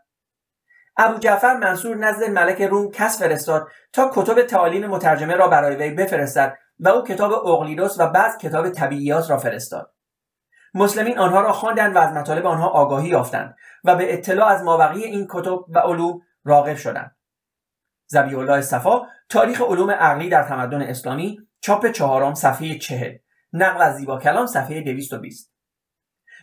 [0.96, 5.90] ابو جعفر منصور نزد ملک روم کس فرستاد تا کتب تعالیم مترجمه را برای وی
[5.90, 9.94] بفرستد و او کتاب اقلیدوس و بعض کتاب طبیعیات را فرستاد.
[10.74, 13.56] مسلمین آنها را خواندند و از مطالب آنها آگاهی یافتند.
[13.84, 17.16] و به اطلاع از مابقی این کتب و علوم راغب شدند
[18.06, 23.16] زبی الله صفا تاریخ علوم عقلی در تمدن اسلامی چاپ چهارم صفحه چهل.
[23.52, 25.52] نقل از زیبا کلام صفحه 220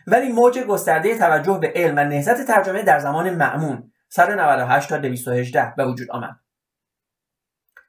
[0.06, 5.74] ولی موج گسترده توجه به علم و نهضت ترجمه در زمان معمون 198 تا 218
[5.76, 6.40] به وجود آمد.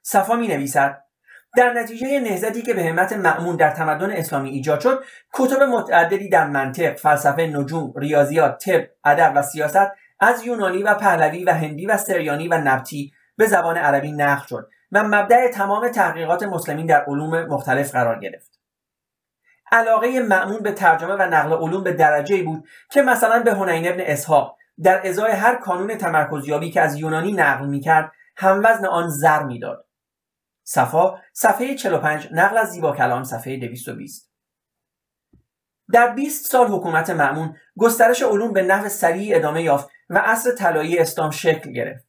[0.02, 1.04] صفا می نویسد
[1.56, 6.46] در نتیجه نهضتی که به همت معمون در تمدن اسلامی ایجاد شد کتب متعددی در
[6.46, 11.96] منطق فلسفه نجوم ریاضیات طب ادب و سیاست از یونانی و پهلوی و هندی و
[11.96, 17.46] سریانی و نبتی به زبان عربی نقل شد و مبدع تمام تحقیقات مسلمین در علوم
[17.46, 18.60] مختلف قرار گرفت.
[19.72, 24.00] علاقه معمون به ترجمه و نقل علوم به درجه بود که مثلا به هنین ابن
[24.00, 29.42] اسحاق در ازای هر کانون تمرکزیابی که از یونانی نقل می‌کرد هم وزن آن زر
[29.42, 29.86] می‌داد.
[30.72, 34.30] صفا صفحه 45 نقل از زیبا کلام صفحه 220
[35.92, 40.98] در 20 سال حکومت معمون گسترش علوم به نحو سریع ادامه یافت و عصر طلایی
[40.98, 42.04] اسلام شکل گرفت.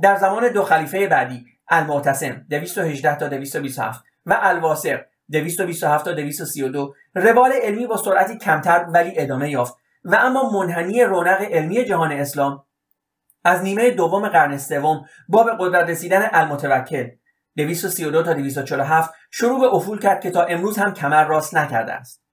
[0.00, 5.00] در زمان دو خلیفه بعدی المعتصم 218 تا 227 و الواسق
[5.30, 9.74] 227 تا 232 روال علمی با سرعتی کمتر ولی ادامه یافت
[10.04, 12.64] و اما منحنی رونق علمی جهان اسلام
[13.44, 17.10] از نیمه دوم قرن سوم با به قدرت رسیدن المتوکل
[17.56, 22.24] 232 تا 247 شروع به افول کرد که تا امروز هم کمر راست نکرده است.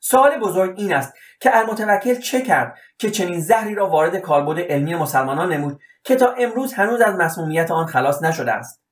[0.00, 4.94] سوال بزرگ این است که المتوکل چه کرد که چنین زهری را وارد کالبد علمی
[4.94, 8.82] مسلمانان نمود که تا امروز هنوز از مسمومیت آن خلاص نشده است؟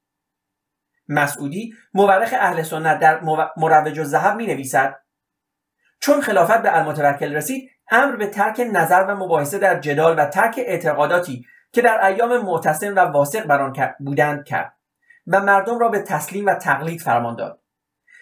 [1.09, 3.21] مسعودی مورخ اهل سنت در
[3.57, 4.97] مروج و ذهب می نویسد
[6.01, 10.55] چون خلافت به المتوکل رسید امر به ترک نظر و مباحثه در جدال و ترک
[10.59, 14.74] اعتقاداتی که در ایام معتصم و واسق بر آن بودند کرد.
[15.27, 17.61] و مردم را به تسلیم و تقلید فرمان داد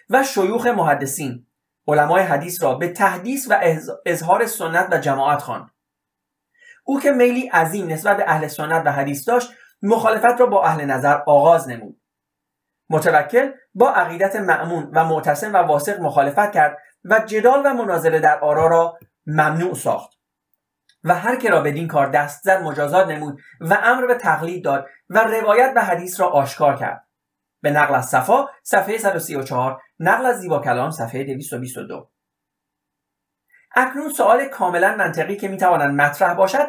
[0.09, 1.45] و شیوخ محدثین
[1.87, 3.59] علمای حدیث را به تحدیث و
[4.05, 5.69] اظهار سنت و جماعت خواند.
[6.83, 10.85] او که میلی عظیم نسبت به اهل سنت و حدیث داشت مخالفت را با اهل
[10.85, 12.01] نظر آغاز نمود.
[12.89, 18.39] متوکل با عقیدت معمون و معتصم و واسق مخالفت کرد و جدال و مناظره در
[18.39, 20.13] آرا را ممنوع ساخت.
[21.03, 24.87] و هر که را بدین کار دست زد مجازات نمود و امر به تقلید داد
[25.09, 27.07] و روایت و حدیث را آشکار کرد.
[27.61, 32.09] به نقل از صفا صفحه 134 نقل از زیبا کلام صفحه 222
[33.75, 36.67] اکنون سوال کاملا منطقی که می‌تواند مطرح باشد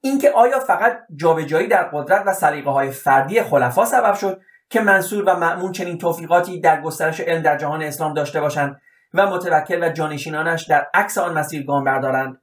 [0.00, 4.40] اینکه آیا فقط جابجایی در قدرت و سلیقه های فردی خلفا سبب شد
[4.70, 8.80] که منصور و معمون چنین توفیقاتی در گسترش علم در جهان اسلام داشته باشند
[9.14, 12.42] و متوکل و جانشینانش در عکس آن مسیر گام بردارند؟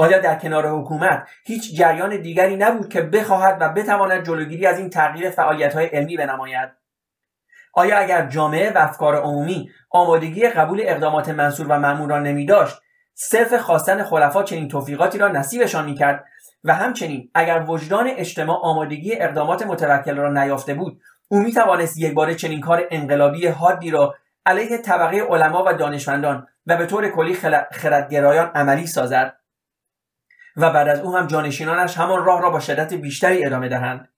[0.00, 4.90] آیا در کنار حکومت هیچ جریان دیگری نبود که بخواهد و بتواند جلوگیری از این
[4.90, 6.70] تغییر فعالیت های علمی بنماید؟
[7.72, 12.76] آیا اگر جامعه و افکار عمومی آمادگی قبول اقدامات منصور و معمون را نمی داشت
[13.14, 16.24] صرف خواستن خلفا چنین توفیقاتی را نصیبشان می‌کرد؟
[16.64, 22.14] و همچنین اگر وجدان اجتماع آمادگی اقدامات متوکل را نیافته بود او می توانست یک
[22.14, 24.14] بار چنین کار انقلابی حادی را
[24.46, 27.34] علیه طبقه علما و دانشمندان و به طور کلی
[27.72, 29.39] خردگرایان عملی سازد؟
[30.56, 34.08] و بعد از او هم جانشینانش همان راه را با شدت بیشتری ادامه دهند.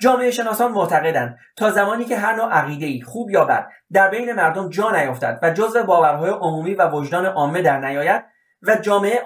[0.00, 4.68] جامعه شناسان معتقدند تا زمانی که هر نوع عقیده خوب یا بد در بین مردم
[4.68, 8.24] جا نیفتد و جزو باورهای عمومی و وجدان عامه در نیاید
[8.62, 9.22] و جامعه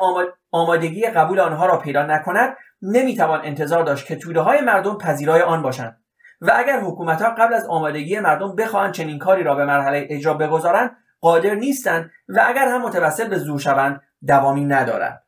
[0.51, 5.63] آمادگی قبول آنها را پیدا نکند نمی‌توان انتظار داشت که توده های مردم پذیرای آن
[5.63, 6.03] باشند
[6.41, 10.35] و اگر حکومت ها قبل از آمادگی مردم بخواهند چنین کاری را به مرحله اجرا
[10.35, 15.27] بگذارند قادر نیستند و اگر هم متوسل به زور شوند دوامی ندارد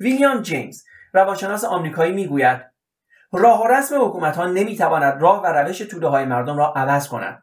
[0.00, 2.60] ویلیام جیمز روانشناس آمریکایی می‌گوید
[3.32, 7.42] راه و رسم حکومت ها نمی‌تواند راه و روش توده های مردم را عوض کند.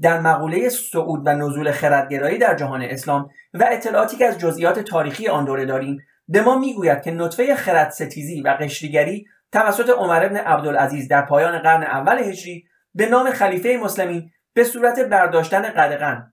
[0.00, 5.28] در مقوله صعود و نزول خردگرایی در جهان اسلام و اطلاعاتی که از جزئیات تاریخی
[5.28, 10.36] آن دوره داریم به ما می‌گوید که نطفه خرد ستیزی و قشریگری توسط عمر ابن
[10.36, 12.64] عبدالعزیز در پایان قرن اول هجری
[12.94, 16.32] به نام خلیفه مسلمین به صورت برداشتن قدغن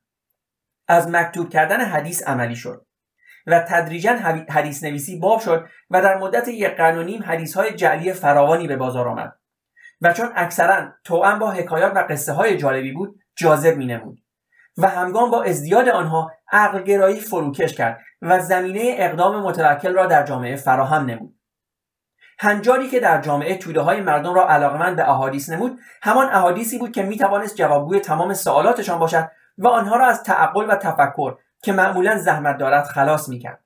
[0.88, 2.86] از مکتوب کردن حدیث عملی شد
[3.48, 4.14] و تدریجا
[4.50, 8.68] حدیث نویسی باب شد و در مدت یک قرن و نیم حدیث های جعلی فراوانی
[8.68, 9.40] به بازار آمد
[10.02, 14.20] و چون اکثرا توأم با حکایات و قصه های جالبی بود جاذب می نمود
[14.78, 20.56] و همگام با ازدیاد آنها عقلگرایی فروکش کرد و زمینه اقدام متوکل را در جامعه
[20.56, 21.37] فراهم نمود.
[22.40, 26.92] هنجاری که در جامعه توده های مردم را علاقمند به احادیث نمود همان احادیثی بود
[26.92, 31.74] که می توانست جوابگوی تمام سوالاتشان باشد و آنها را از تعقل و تفکر که
[31.74, 33.60] معمولا زحمت دارد خلاص می‌کرد.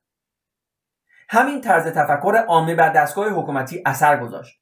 [1.29, 4.61] همین طرز تفکر عامه بر دستگاه حکومتی اثر گذاشت.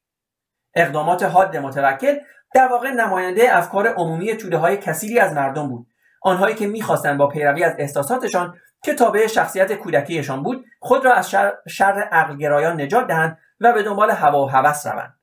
[0.74, 2.16] اقدامات حاد متوکل
[2.54, 5.86] در واقع نماینده افکار عمومی توده های کثیری از مردم بود.
[6.22, 11.30] آنهایی که می‌خواستند با پیروی از احساساتشان که تابع شخصیت کودکیشان بود خود را از
[11.30, 15.20] شر, شر عقلگرایان نجات دهند و به دنبال هوا و هوس روند.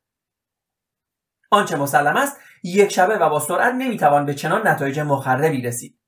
[1.52, 6.00] آنچه مسلم است یک شبه و با سرعت نمی‌توان به چنان نتایج مخربی رسید.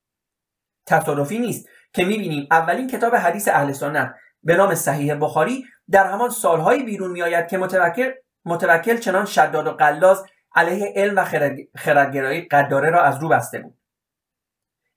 [0.86, 6.30] تصادفی نیست که می‌بینیم اولین کتاب حدیث اهل سنت به نام صحیح بخاری در همان
[6.30, 8.12] سالهایی بیرون میآید که متوکل
[8.46, 11.26] متوکل چنان شداد و قلاز علیه علم و
[11.76, 13.78] خردگرایی قداره را از رو بسته بود.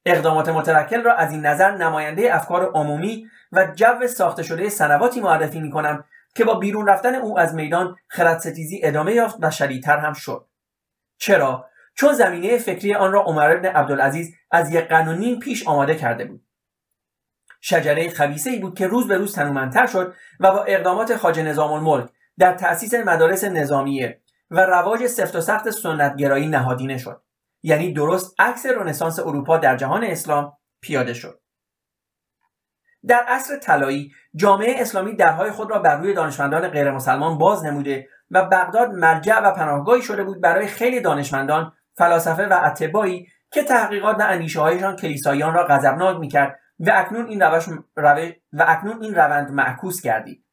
[0.06, 5.60] اقدامات متوکل را از این نظر نماینده افکار عمومی و جو ساخته شده سنواتی معرفی
[5.60, 10.12] می کنم که با بیرون رفتن او از میدان خردستیزی ادامه یافت و شدیدتر هم
[10.12, 10.48] شد.
[11.18, 16.24] چرا؟ چون زمینه فکری آن را عمر بن عبدالعزیز از یک قانونی پیش آماده کرده
[16.24, 16.46] بود.
[17.60, 21.72] شجره خبیسه ای بود که روز به روز تنومندتر شد و با اقدامات خاج نظام
[21.72, 27.22] الملک در تأسیس مدارس نظامیه و رواج سفت و سخت سنتگرایی نهادینه شد.
[27.62, 31.41] یعنی درست عکس رنسانس اروپا در جهان اسلام پیاده شد.
[33.06, 38.08] در عصر طلایی جامعه اسلامی درهای خود را بر روی دانشمندان غیر مسلمان باز نموده
[38.30, 44.16] و بغداد مرجع و پناهگاهی شده بود برای خیلی دانشمندان فلاسفه و اتباعی که تحقیقات
[44.18, 47.68] و اندیشه هایشان کلیساییان را غضبناک می‌کرد و اکنون این روش
[48.52, 50.44] و اکنون این روند معکوس گردید.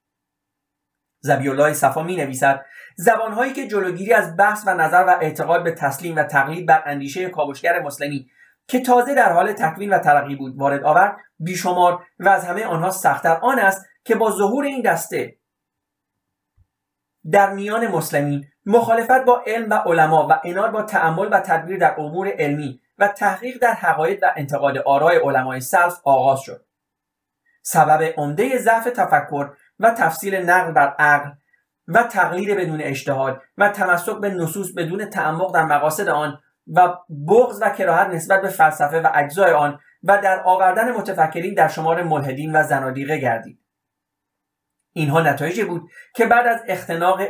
[1.22, 6.16] ذبیح‌الله صفا می نویسد زیانهایی که جلوگیری از بحث و نظر و اعتقاد به تسلیم
[6.16, 8.30] و تقلید بر اندیشه کاوشگر مسلمین
[8.68, 12.92] که تازه در حال تکوین و ترقی بود وارد آورد بیشمار و از همه آنها
[12.92, 15.36] سختتر آن است که با ظهور این دسته
[17.32, 21.96] در میان مسلمین مخالفت با علم و علما و عناد با تأمل و تدبیر در
[22.00, 26.66] امور علمی و تحقیق در حقایق و انتقاد آرای علمای سلف آغاز شد.
[27.62, 29.50] سبب عمده ضعف تفکر
[29.80, 31.30] و تفصیل نقل بر عقل
[31.88, 36.96] و تقلید بدون اجتهاد و تمسک به نصوص بدون تعمق در مقاصد آن و
[37.28, 42.04] بغض و کراهت نسبت به فلسفه و اجزای آن و در آوردن متفکرین در شمار
[42.04, 43.60] ملحدین و زنادیقه گردید.
[44.94, 47.22] اینها نتایجی بود که بعد از اختناق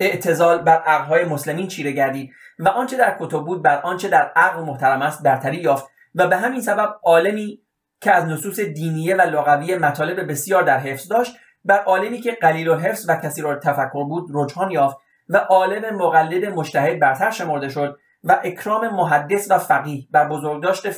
[0.00, 4.62] اعتزال بر عقلهای مسلمین چیره گردید و آنچه در کتب بود بر آنچه در عقل
[4.62, 7.62] محترم است برتری یافت و به همین سبب عالمی
[8.00, 12.68] که از نصوص دینیه و لغوی مطالب بسیار در حفظ داشت بر عالمی که قلیل
[12.68, 14.96] و حفظ و کثیر تفکر بود رجحان یافت
[15.28, 20.90] و عالم مقلد مجتهد برتر شمرده شد و اکرام محدث و فقیه بر بزرگداشت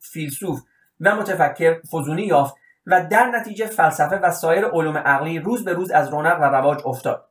[0.00, 0.60] فیلسوف
[1.00, 2.54] و متفکر فزونی یافت
[2.86, 6.80] و در نتیجه فلسفه و سایر علوم عقلی روز به روز از رونق و رواج
[6.84, 7.30] افتاد.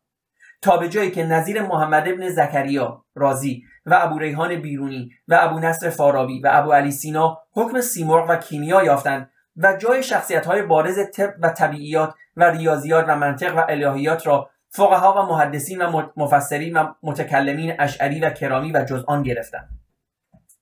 [0.62, 5.60] تا به جایی که نظیر محمد ابن زکریا رازی و ابو ریحان بیرونی و ابو
[5.60, 10.62] نصر فارابی و ابو علی سینا حکم سیمرغ و کیمیا یافتند و جای شخصیت های
[10.62, 16.10] بارز طب و طبیعیات و ریاضیات و منطق و الهیات را فقها و محدثین و
[16.18, 19.70] مفسرین و متکلمین اشعری و کرامی و جز آن گرفتند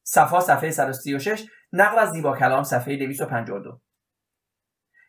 [0.04, 3.80] صفا صفحه 136 نقل از زیبا کلام صفحه 252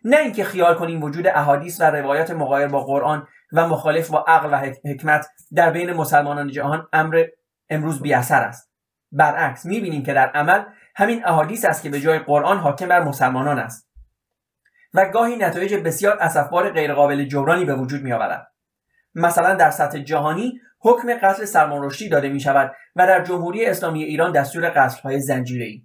[0.04, 4.48] نه اینکه خیال کنیم وجود احادیث و روایات مغایر با قرآن و مخالف با عقل
[4.52, 7.24] و حکمت در بین مسلمانان جهان امر
[7.70, 8.72] امروز بیاثر است.
[9.12, 10.64] برعکس می‌بینیم که در عمل
[10.96, 13.88] همین احادیث است که به جای قرآن حاکم بر مسلمانان است.
[14.94, 18.52] و گاهی نتایج بسیار اسفبار غیرقابل جبرانی به وجود میآورد.
[19.18, 24.32] مثلا در سطح جهانی حکم قتل سلمان داده می شود و در جمهوری اسلامی ایران
[24.32, 25.82] دستور قتل های زنجیره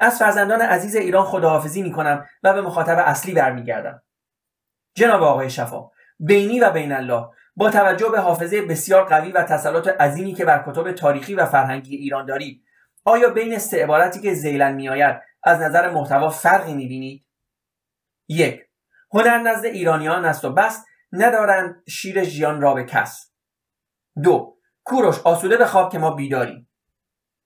[0.00, 4.02] از فرزندان عزیز ایران خداحافظی می کنم و به مخاطب اصلی برمیگردم.
[4.94, 7.26] جناب آقای شفا بینی و بین الله
[7.56, 11.96] با توجه به حافظه بسیار قوی و تسلط عظیمی که بر کتب تاریخی و فرهنگی
[11.96, 12.64] ایران دارید
[13.04, 17.24] آیا بین سه عبارتی که زیلن میآید از نظر محتوا فرقی می‌بینید؟
[18.28, 18.60] یک
[19.12, 23.32] هنر نزد ایرانیان است و بس ندارند شیر ژیان را به کس
[24.22, 26.70] دو کوروش آسوده به خواب که ما بیداریم.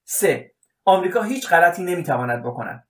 [0.04, 0.54] سه
[0.84, 2.88] آمریکا هیچ غلطی نمی‌تواند بکند.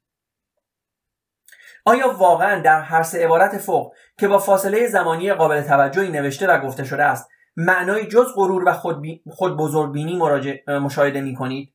[1.84, 6.58] آیا واقعا در هر سه عبارت فوق که با فاصله زمانی قابل توجهی نوشته و
[6.58, 9.22] گفته شده است معنای جز غرور و خود, بی...
[9.30, 10.18] خود بزرگبینی
[10.68, 11.74] مشاهده می کنید؟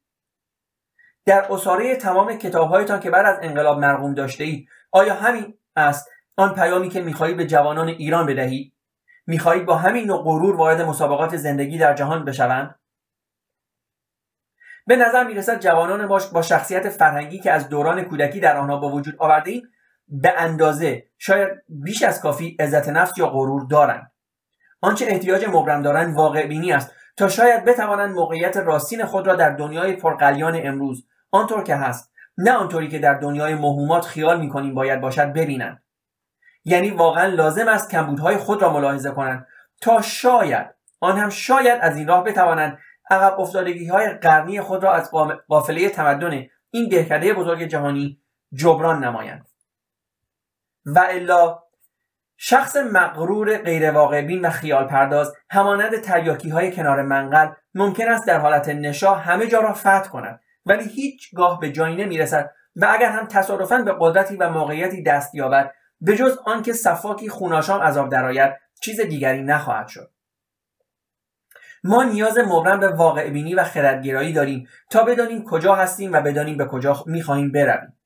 [1.25, 6.53] در اصاره تمام کتابهایتان که بعد از انقلاب مرقوم داشته اید آیا همین است آن
[6.53, 8.72] پیامی که می‌خواهید به جوانان ایران بدهید؟
[9.27, 12.79] می‌خواهید با همین نوع غرور وارد مسابقات زندگی در جهان بشوند؟
[14.87, 19.15] به نظر می‌رسد جوانان با شخصیت فرهنگی که از دوران کودکی در آنها با وجود
[19.19, 19.61] آورده
[20.07, 24.11] به اندازه شاید بیش از کافی عزت نفس یا غرور دارند.
[24.81, 29.49] آنچه احتیاج مبرم دارند واقع بینی است تا شاید بتوانند موقعیت راستین خود را در
[29.49, 35.01] دنیای پرقلیان امروز آنطور که هست نه آنطوری که در دنیای مهمات خیال می‌کنیم باید
[35.01, 35.82] باشد ببینند.
[36.65, 39.47] یعنی واقعا لازم است کمبودهای خود را ملاحظه کنند.
[39.81, 40.67] تا شاید
[40.99, 42.77] آن هم شاید از این راه بتوانند
[43.09, 45.11] عقب افتادگی های قرنی خود را از
[45.47, 48.19] قافله تمدن این دهکده بزرگ جهانی
[48.53, 49.47] جبران نمایند.
[50.85, 51.59] و الا
[52.37, 58.69] شخص مغرور بین و خیال پرداز همانند تریاکی های کنار منقل ممکن است در حالت
[58.69, 60.39] نشا همه جا را فتح کند.
[60.65, 65.73] ولی هیچگاه به جایی نمی‌رسد و اگر هم تصادفا به قدرتی و موقعیتی دست یابد
[66.01, 70.11] به جز آنکه صفاکی خوناشام عذاب درآید چیز دیگری نخواهد شد
[71.83, 76.57] ما نیاز مبرم به واقع بینی و خردگرایی داریم تا بدانیم کجا هستیم و بدانیم
[76.57, 77.99] به کجا می‌خواهیم برویم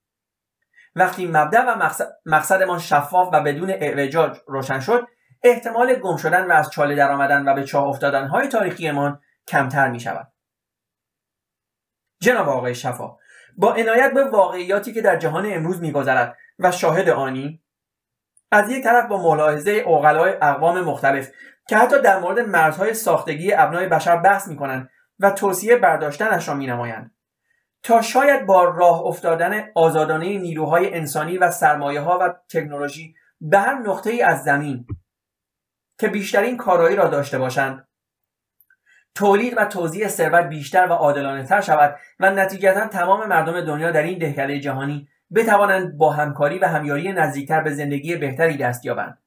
[0.96, 1.92] وقتی مبدع و
[2.26, 5.08] مقصدمان شفاف و بدون اعوجاج روشن شد
[5.44, 9.90] احتمال گم شدن و از چاله در آمدن و به چاه افتادن های تاریخیمان کمتر
[9.90, 10.32] می شود.
[12.22, 13.18] جناب آقای شفا
[13.58, 17.64] با عنایت به واقعیاتی که در جهان امروز میگذرد و شاهد آنی
[18.52, 21.32] از یک طرف با ملاحظه اوغلای اقوام مختلف
[21.68, 24.90] که حتی در مورد مرزهای ساختگی ابنای بشر بحث می‌کنند
[25.20, 27.12] و توصیه برداشتنش را مینمایند.
[27.84, 33.74] تا شاید با راه افتادن آزادانه نیروهای انسانی و سرمایه ها و تکنولوژی به هر
[33.74, 34.86] نقطه ای از زمین
[36.00, 37.88] که بیشترین کارایی را داشته باشند
[39.16, 44.04] تولید و توزیع ثروت بیشتر و عادلانه تر شود و نتیجتا تمام مردم دنیا در
[44.04, 49.18] این دهکده جهانی بتوانند با همکاری و همیاری نزدیکتر به زندگی بهتری دست یابند.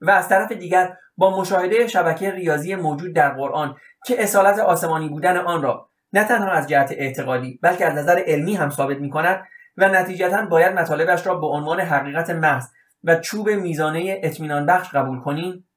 [0.00, 3.76] و از طرف دیگر با مشاهده شبکه ریاضی موجود در قرآن
[4.06, 8.54] که اصالت آسمانی بودن آن را نه تنها از جهت اعتقادی بلکه از نظر علمی
[8.54, 9.44] هم ثابت می کند
[9.76, 12.66] و نتیجتا باید مطالبش را به عنوان حقیقت محض
[13.04, 15.68] و چوب میزانه اطمینان بخش قبول کنیم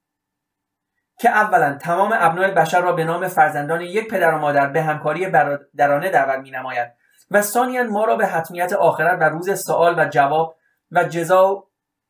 [1.20, 5.28] که اولا تمام ابنای بشر را به نام فرزندان یک پدر و مادر به همکاری
[5.28, 6.92] برادرانه دعوت می نماید
[7.32, 10.56] و ثانیا ما را به حتمیت آخرت و روز سوال و جواب
[10.92, 11.64] و جزا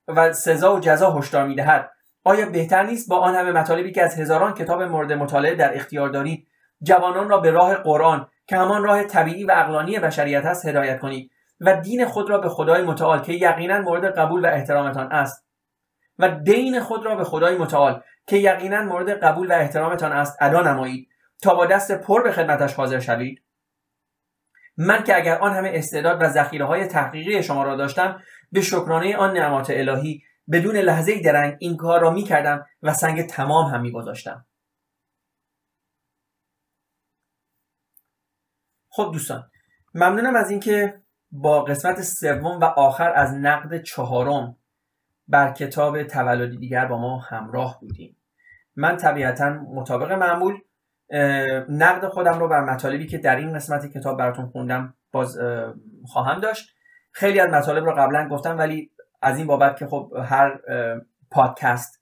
[0.08, 1.92] و سزا و جزا هشدار می دهد
[2.24, 6.10] آیا بهتر نیست با آن همه مطالبی که از هزاران کتاب مورد مطالعه در اختیار
[6.10, 6.48] دارید
[6.84, 11.32] جوانان را به راه قرآن که همان راه طبیعی و اقلانی بشریت است هدایت کنید
[11.60, 15.46] و دین خود را به خدای متعال که یقینا مورد قبول و احترامتان است
[16.20, 20.62] و دین خود را به خدای متعال که یقینا مورد قبول و احترامتان است ادا
[20.62, 21.08] نمایید
[21.42, 23.42] تا با دست پر به خدمتش حاضر شوید؟
[24.78, 29.18] من که اگر آن همه استعداد و ذخیره های تحقیقی شما را داشتم به شکرانه
[29.18, 33.82] آن نعمات الهی بدون لحظه درنگ این کار را می کردم و سنگ تمام هم
[33.82, 34.46] می گذاشتم.
[38.90, 39.50] خب دوستان
[39.94, 41.02] ممنونم از اینکه
[41.32, 44.58] با قسمت سوم و آخر از نقد چهارم
[45.28, 48.18] بر کتاب تولدی دیگر با ما همراه بودیم
[48.76, 50.62] من طبیعتا مطابق معمول
[51.70, 55.40] نقد خودم رو بر مطالبی که در این قسمت کتاب براتون خوندم باز
[56.06, 56.76] خواهم داشت.
[57.12, 58.92] خیلی از مطالب رو قبلا گفتم ولی
[59.22, 60.60] از این بابت که خب هر
[61.32, 62.02] پادکست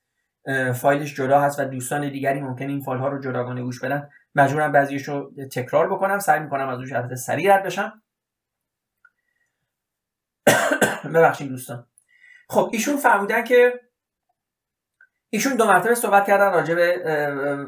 [0.75, 4.71] فایلش جدا هست و دوستان دیگری ممکن این فایل ها رو جداگانه گوش بدن مجبورم
[4.71, 6.19] بعضیش رو تکرار بکنم.
[6.19, 8.01] سعی می‌کنم از روش البته سریع رد بشم.
[11.15, 11.87] ببخشید دوستان.
[12.49, 13.79] خب ایشون فرمودن که
[15.29, 16.97] ایشون دو مرتبه صحبت کردن راجع به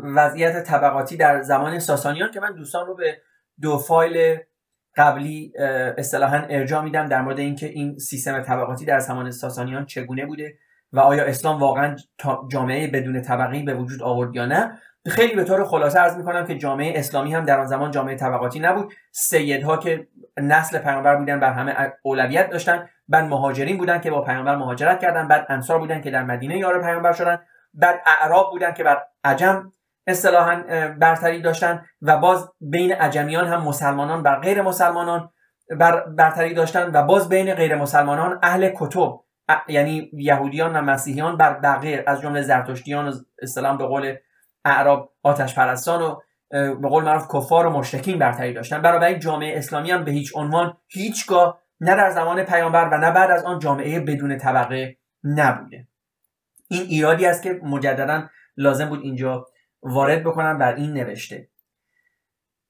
[0.03, 3.17] وضعیت طبقاتی در زمان ساسانیان که من دوستان رو به
[3.61, 4.37] دو فایل
[4.97, 5.53] قبلی
[5.97, 10.53] اصطلاحا ارجاع میدم در مورد اینکه این سیستم طبقاتی در زمان ساسانیان چگونه بوده
[10.93, 11.95] و آیا اسلام واقعا
[12.51, 14.79] جامعه بدون طبقی به وجود آورد یا نه.
[15.07, 18.59] خیلی به طور خلاصه عرض می‌کنم که جامعه اسلامی هم در آن زمان جامعه طبقاتی
[18.59, 18.93] نبود.
[19.11, 20.07] سیدها که
[20.37, 22.89] نسل پیامبر بودن بر همه اولویت داشتن.
[23.07, 25.27] بعد مهاجرین بودن که با پیامبر مهاجرت کردن.
[25.27, 27.39] بعد انصار بودن که در مدینه یار پیامبر شدن.
[27.73, 29.71] بعد اعراب بودن که بر عجم
[30.07, 30.63] اصطلاحا
[30.99, 35.29] برتری داشتن و باز بین عجمیان هم مسلمانان بر غیر مسلمانان
[35.79, 39.19] بر برتری داشتن و باز بین غیر مسلمانان اهل کتب
[39.67, 43.11] یعنی یهودیان و مسیحیان بر بقیه از جمله زرتشتیان و
[43.41, 44.15] اصطلاحا به قول
[44.65, 46.15] اعراب آتش پرستان و
[46.51, 48.81] به قول معروف کفار و مشرکین برتری داشتن.
[48.81, 53.31] برای جامعه اسلامی هم به هیچ عنوان هیچگاه نه در زمان پیامبر و نه بعد
[53.31, 55.87] از آن جامعه بدون طبقه نبوده.
[56.71, 59.47] این ایرادی است که مجددا لازم بود اینجا
[59.83, 61.49] وارد بکنم بر این نوشته.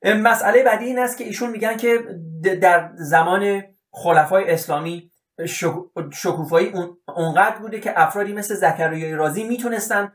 [0.06, 2.00] مسئله بعدی این است که ایشون میگن که
[2.62, 5.12] در زمان خلفای اسلامی
[6.14, 6.74] شکوفایی
[7.16, 10.14] اونقدر بوده که افرادی مثل زکریای رازی می‌تونستن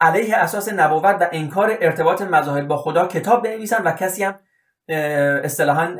[0.00, 4.38] علیه اساس نبوت و انکار ارتباط مذاهب با خدا کتاب بنویسن و کسی هم
[4.88, 5.96] اصطلاحا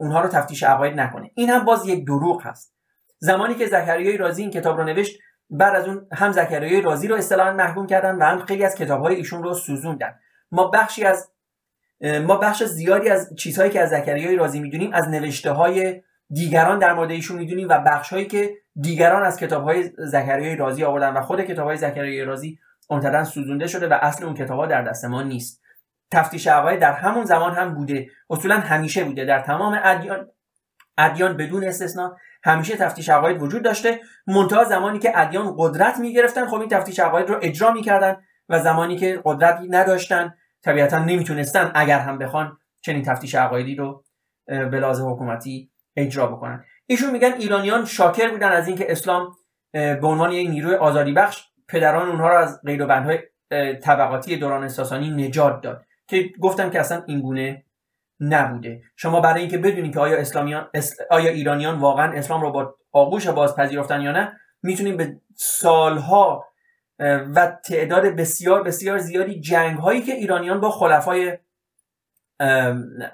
[0.00, 1.30] اونها رو تفتیش عقاید نکنه.
[1.34, 2.74] این هم باز یک دروغ هست.
[3.18, 5.18] زمانی که زکریای رازی این کتاب رو نوشت
[5.50, 9.14] بعد از اون هم زکریای رازی رو اصطلاحا محکوم کردن و هم خیلی از کتابهای
[9.14, 10.14] ایشون رو سوزوندن.
[10.52, 11.30] ما بخشی از
[12.00, 16.94] ما بخش زیادی از چیزهایی که از زکریای رازی می‌دونیم از نوشته های دیگران در
[16.94, 21.20] مورد ایشون می‌دونیم و بخش هایی که دیگران از کتاب های زکریای رازی آوردن و
[21.20, 25.04] خود کتاب های زکریای رازی اونتدن سوزونده شده و اصل اون کتاب ها در دست
[25.04, 25.62] ما نیست.
[26.12, 28.06] تفتیش عقاید در همون زمان هم بوده.
[28.30, 29.24] اصولا همیشه بوده.
[29.24, 30.28] در تمام ادیان
[30.98, 34.00] ادیان بدون استثنا همیشه تفتیش عقاید وجود داشته.
[34.26, 38.16] منتها زمانی که ادیان قدرت می‌گرفتن خب این تفتیش عقاید رو اجرا می‌کردن
[38.48, 40.34] و زمانی که قدرتی نداشتن
[40.64, 44.04] طبیعتا نمی‌تونستن اگر هم بخوان چنین تفتیش عقایدی رو
[44.46, 46.64] به لازم حکومتی اجرا بکنن.
[46.86, 49.36] ایشون میگن ایرانیان شاکر بودن از اینکه اسلام
[49.72, 53.18] به عنوان یک نیروی آزادی بخش پدران اونها رو از قید و بندهای
[53.82, 55.84] طبقاتی دوران ساسانی نجات داد.
[56.08, 57.64] که گفتم که اصلا اینگونه
[58.20, 58.82] نبوده.
[58.96, 60.68] شما برای اینکه بدونید که آیا اسلامیان
[61.10, 66.44] آیا ایرانیان واقعا اسلام رو با آغوش باز پذیرفتن یا نه می‌تونیم به سالها
[67.34, 71.38] و تعداد بسیار بسیار زیادی جنگ هایی که ایرانیان با خلفای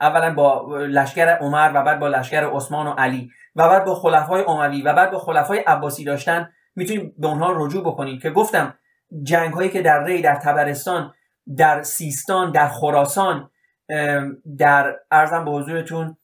[0.00, 4.44] اولا با لشکر عمر و بعد با لشکر عثمان و علی و بعد با خلفای
[4.48, 8.74] اموی و بعد با خلفای عباسی داشتن می‌تونیم به اونها رجوع بکنیم که گفتم
[9.22, 11.14] جنگ هایی که در ری در تبرستان
[11.56, 13.50] در سیستان در خراسان
[14.58, 16.16] در ارزم به حضورتون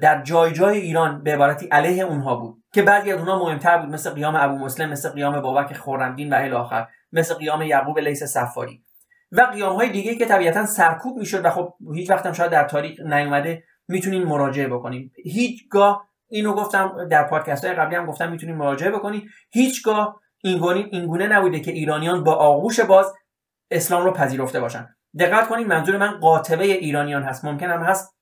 [0.00, 3.88] در جای جای ایران به عبارتی علیه اونها بود که بعضی از اونها مهمتر بود
[3.88, 8.22] مثل قیام ابو مسلم مثل قیام بابک خورمدین و الی آخر مثل قیام یعقوب لیس
[8.22, 8.84] صفاری
[9.32, 13.00] و قیام های دیگه که طبیعتا سرکوب می‌شد و خب هیچ وقتم شاید در تاریخ
[13.00, 15.12] نیومده می‌تونین مراجعه بکنیم.
[15.24, 21.60] هیچگاه اینو گفتم در پادکست های قبلی هم گفتم می‌تونین مراجعه بکنید هیچگاه اینگونه نبوده
[21.60, 23.14] که ایرانیان با آغوش باز
[23.70, 24.88] اسلام رو پذیرفته باشن.
[25.18, 27.44] دقت کنید منظور من قاطبه ایرانیان هست.
[27.44, 28.16] ممکن هم هست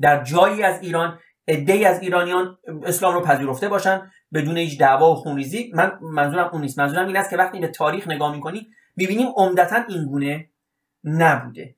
[0.00, 5.14] در جایی از ایران عده‌ای از ایرانیان اسلام رو پذیرفته باشن بدون هیچ دعوا و
[5.14, 5.72] خونریزی.
[5.74, 6.78] من منظورم اون نیست.
[6.78, 10.50] منظورم این است که وقتی به تاریخ نگاه می‌کنید می‌بینیم عمدتا اینگونه
[11.04, 11.74] نبوده.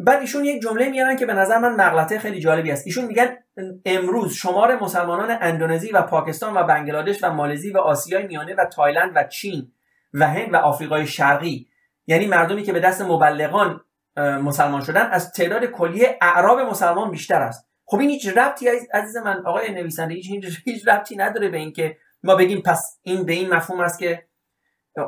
[0.00, 2.86] بعد ایشون یک جمله میارن که به نظر من مغلطه خیلی جالبی است.
[2.86, 3.36] ایشون میگن
[3.84, 9.12] امروز شمار مسلمانان اندونزی و پاکستان و بنگلادش و مالزی و آسیای میانه و تایلند
[9.14, 9.72] و چین
[10.14, 11.69] و هند و آفریقای شرقی
[12.06, 13.80] یعنی مردمی که به دست مبلغان
[14.16, 17.68] مسلمان شدن از تعداد کلی اعراب مسلمان بیشتر است.
[17.84, 20.14] خب این هیچ ربطی عزیز من آقای نویسنده
[20.64, 24.26] هیچ ربطی نداره به اینکه ما بگیم پس این به این مفهوم است که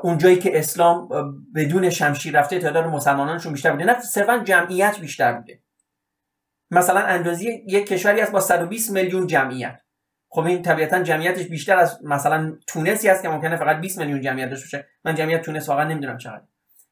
[0.02, 1.08] اونجایی که اسلام
[1.54, 3.84] بدون شمشیر رفته تعداد مسلمانانشون بیشتر بوده.
[3.84, 5.62] نه صرفا جمعیت بیشتر بوده.
[6.70, 9.80] مثلا اندازی یک کشوری است با 120 میلیون جمعیت.
[10.28, 14.50] خب این طبیعتا جمعیتش بیشتر از مثلا تونسی است که ممکنه فقط 20 میلیون جمعیت
[14.50, 14.88] داشته باشه.
[15.04, 16.42] من جمعیت تونس واقعا نمی‌دونم چقدر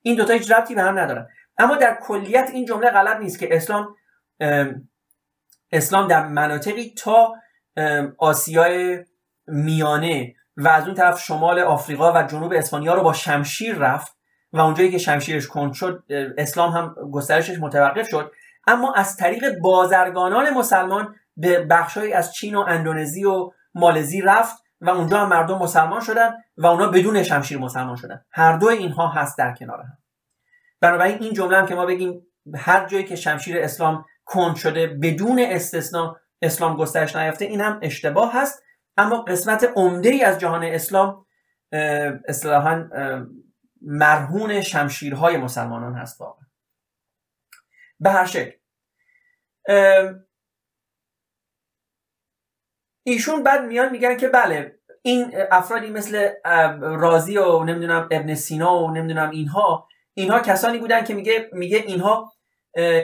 [0.02, 1.28] این دوتا هیچ ربطی به هم ندارن.
[1.58, 3.96] اما در کلیت این جمله غلط نیست که اسلام
[5.72, 7.34] اسلام در مناطقی تا
[8.18, 9.04] آسیای
[9.46, 14.16] میانه و از اون طرف شمال آفریقا و جنوب اسپانیا رو با شمشیر رفت
[14.52, 16.04] و اونجایی که شمشیرش کند شد
[16.38, 18.32] اسلام هم گسترشش متوقف شد.
[18.66, 24.90] اما از طریق بازرگانان مسلمان به بخشهایی از چین و اندونزی و مالزی رفت و
[24.90, 28.24] اونجا هم مردم مسلمان شدن و اونا بدون شمشیر مسلمان شدن.
[28.30, 29.98] هر دو اینها هست در کنار هم.
[30.80, 35.38] بنابراین این جمله هم که ما بگیم هر جایی که شمشیر اسلام کند شده بدون
[35.38, 38.62] استثنا اسلام گسترش نیافته این هم اشتباه هست.
[38.96, 41.26] اما قسمت عمده ای از جهان اسلام
[42.28, 42.88] اصطلاحا
[43.82, 46.46] مرهون شمشیرهای مسلمانان هست واقعا.
[48.00, 48.52] به هر شکل
[53.10, 56.28] ایشون بعد میان میگن که بله این افرادی مثل
[56.80, 62.32] رازی و نمی‌دونم ابن سینا و نمی‌دونم اینها اینها کسانی بودن که میگه میگه اینها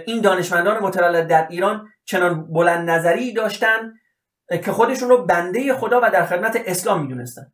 [0.07, 3.92] این دانشمندان متولد در ایران چنان بلند نظری داشتن
[4.64, 7.52] که خودشون رو بنده خدا و در خدمت اسلام می‌دونستن.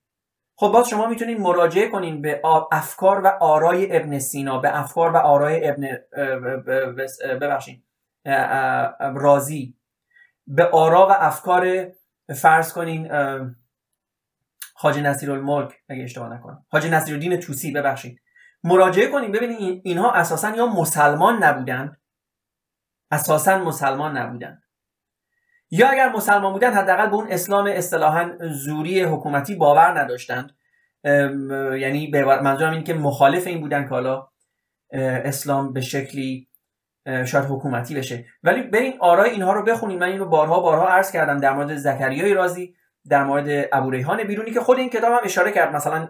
[0.57, 2.41] خب باز شما می‌تونید مراجعه کنین به
[2.73, 5.99] افکار و آرای ابن سینا به افکار و آرای ابن
[7.41, 7.85] ببخشید
[9.15, 9.75] رازی
[10.47, 11.87] به آرا و افکار
[12.37, 13.11] فرض کنین
[14.75, 16.67] حاج نصیر الملک اگه اشتباه نکنم.
[16.69, 18.21] حاج نصیر الدین توسی ببخشید.
[18.65, 21.97] مراجعه کنیم ببینید اینها اساسا یا مسلمان نبودن
[23.11, 24.63] اساسا مسلمان نبودن
[25.71, 30.57] یا اگر مسلمان بودن حداقل به اون اسلام اصطلاحا زوری حکومتی باور نداشتند.
[31.81, 34.29] یعنی منظورم این که مخالف این بودن که حالا
[34.93, 36.49] اسلام به شکلی
[37.07, 38.25] شاید حکومتی بشه.
[38.43, 41.39] ولی بریم آرای اینها رو بخونیم من اینو بارها بارها عرض کردم.
[41.39, 42.75] در مورد زکریای رازی
[43.09, 45.75] در مورد ابو ریحان بیرونی که خود این کتاب هم اشاره کرد.
[45.75, 46.09] مثلا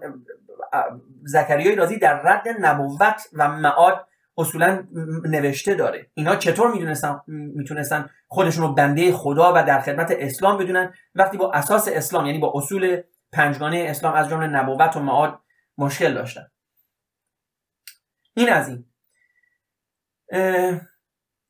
[1.25, 4.07] زکریای رازی در رد نبوت و معاد
[4.39, 4.85] اصولا
[5.25, 6.07] نوشته داره.
[6.15, 10.95] اینا چطور می‌دونستن؟ می‌تونستن خودشون رو بنده خدا و در خدمت اسلام بدونن.
[11.15, 15.39] وقتی با اساس اسلام یعنی با اصول پنجگانه اسلام از جمله نبوت و معاد
[15.79, 16.47] مشکل داشتن.
[18.35, 18.92] این از این.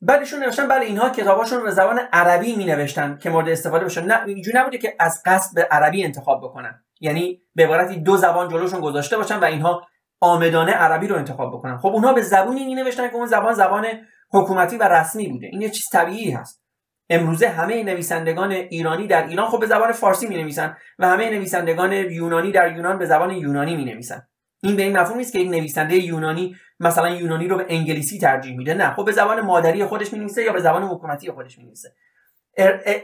[0.01, 4.05] بعدشون نوشتن بله اینها کتاباشون رو به زبان عربی می نوشتن که مورد استفاده بشن
[4.05, 6.85] نه اینجوری نبوده که از قصد به عربی انتخاب بکنن.
[7.01, 9.87] یعنی به عبارتی دو زبان جلوشون گذاشته باشن و اینها
[10.21, 11.79] آمدانه عربی رو انتخاب بکنن.
[11.79, 13.87] خب اونها به زبونی می نوشتن که اون زبان زبان
[14.31, 15.47] حکومتی و رسمی بوده.
[15.47, 16.63] این یه چیز طبیعی هست.
[17.11, 21.93] امروزه همه نویسندگان ایرانی در ایران خب به زبان فارسی می نویسن و همه نویسندگان
[21.93, 24.27] یونانی در یونان به زبان یونانی می نویسن
[24.63, 28.57] این به این مفهوم نیست که یک نویسنده یونانی مثلا یونانی رو به انگلیسی ترجیح
[28.57, 28.95] میده نه.
[28.95, 31.93] خب به زبان مادری خودش می یا به زبان حکومتی خودش می نویسه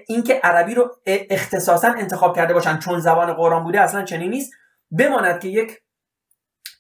[0.07, 4.53] اینکه عربی رو اختصاصا انتخاب کرده باشن چون زبان قرآن بوده اصلا چنین نیست.
[4.91, 5.79] بماند که یک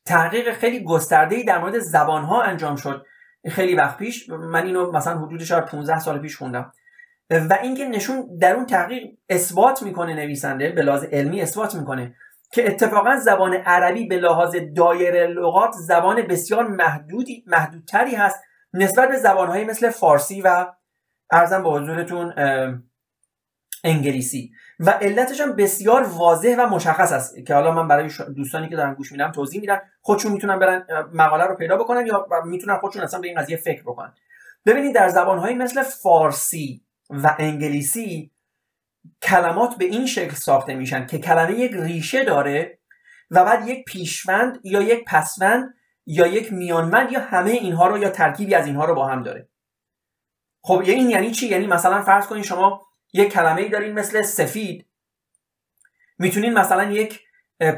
[0.07, 3.07] تحقیق خیلی گسترده ای در مورد زبان ها انجام شد.
[3.49, 6.73] خیلی وقت پیش من اینو مثلا حدود شاید 15 سال پیش خوندم.
[7.31, 12.15] و اینکه نشون در اون تحقیق اثبات می‌کنه نویسنده به لحاظ علمی اثبات می‌کنه.
[12.51, 18.43] که اتفاقا زبان عربی به لحاظ دایره لغات زبان بسیار محدودی محدودتری هست
[18.75, 20.67] نسبت به زبانهایی مثل فارسی و
[21.31, 22.35] ارزم به حضورتون
[23.85, 24.53] انگلیسی.
[24.81, 28.95] و علتش هم بسیار واضح و مشخص است که حالا من برای دوستانی که دارن
[28.95, 33.21] گوش میدم توضیح میدم خودشون می‌تونن برن مقاله رو پیدا بکنن یا می‌تونن خودشون اصلا
[33.21, 34.15] به این قضیه فکر بکنن.
[34.67, 38.31] ببینید در زبانهایی مثل فارسی و انگلیسی
[39.23, 42.79] کلمات به این شکل ساخته میشن که کلمه یک ریشه داره
[43.31, 45.75] و بعد یک پیشوند یا یک پسوند
[46.07, 49.49] یا یک میانوند یا همه اینها رو یا ترکیبی از اینها رو با هم داره.
[50.63, 54.87] خب این یعنی چی؟ یعنی مثلا فرض کنید شما یک کلمه ای دارین مثل سفید.
[56.19, 57.21] می‌تونین مثلا یک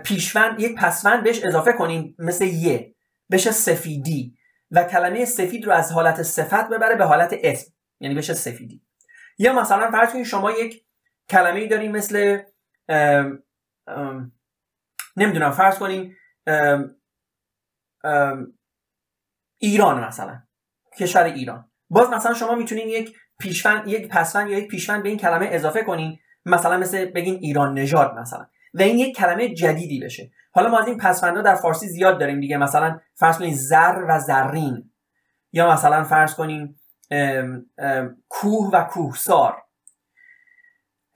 [0.05, 2.95] پیشوند یک پسوند بهش اضافه کنین مثل یه
[3.31, 4.37] بشه سفیدی
[4.71, 8.83] و کلمه سفید رو از حالت صفت ببره به حالت اسم یعنی بشه سفیدی.
[9.39, 10.83] یا مثلا فرض کنید شما یک
[11.31, 12.43] کلمه ای دارین مثل
[15.17, 16.15] نمی‌دونم فرض کنین
[19.59, 20.43] ایران مثلا
[20.99, 21.71] کشور ایران.
[21.91, 25.83] باز مثلا شما می‌تونین یک پیشوند یک پسوند یا یک پیشوند به این کلمه اضافه
[25.83, 30.31] کنین مثلا مثل بگین ایران نژاد مثلا و این یک کلمه جدیدی بشه.
[30.53, 34.21] حالا ما از این پسوندها در فارسی زیاد داریم دیگه مثلا فرض کنین زر و
[34.21, 34.93] زرین
[35.53, 36.77] یا مثلا فرض کنین
[38.29, 39.63] کوه و کوهسار.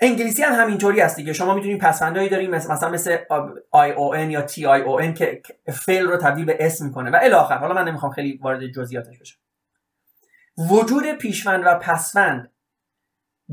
[0.05, 1.33] انگلیسی هم همینطوری هست دیگه.
[1.33, 3.17] شما می‌تونید پسوندهایی داریم مثلا مثل
[3.71, 5.43] آی او ان یا تی آی او ان که
[5.73, 7.11] فعل رو تبدیل به اسم می‌کنه.
[7.11, 9.39] و الی آخر حالا من نمی‌خوام خیلی وارد جزئیاتش بشم.
[10.71, 12.51] وجود پیشوند و پسوند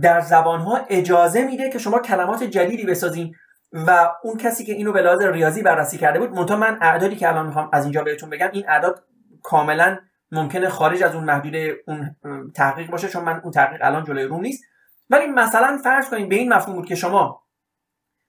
[0.01, 3.35] در زبانها اجازه میده که شما کلمات جدیدی بسازین
[3.73, 7.27] و اون کسی که اینو به لحاظ ریاضی بررسی کرده بود منتها من اعدادی که
[7.27, 9.03] الان می‌خوام از اینجا بهتون بگم این اعداد
[9.43, 9.97] کاملا
[10.31, 12.15] ممکنه خارج از اون محدوده اون
[12.55, 14.63] تحقیق باشه چون من اون تحقیق الان جلوی روم نیست.
[15.11, 17.43] ولی مثلا فرض کنید به این مفهوم بود که شما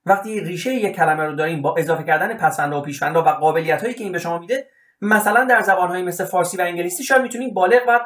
[0.05, 3.93] وقتی ریشه یک کلمه رو دارین با اضافه کردن پسوندها و پیشوندها و قابلیت هایی
[3.93, 4.67] که این به شما میده
[5.01, 8.01] مثلا در زبانهایی مثل فارسی و انگلیسی شاید می‌تونید بالغ بر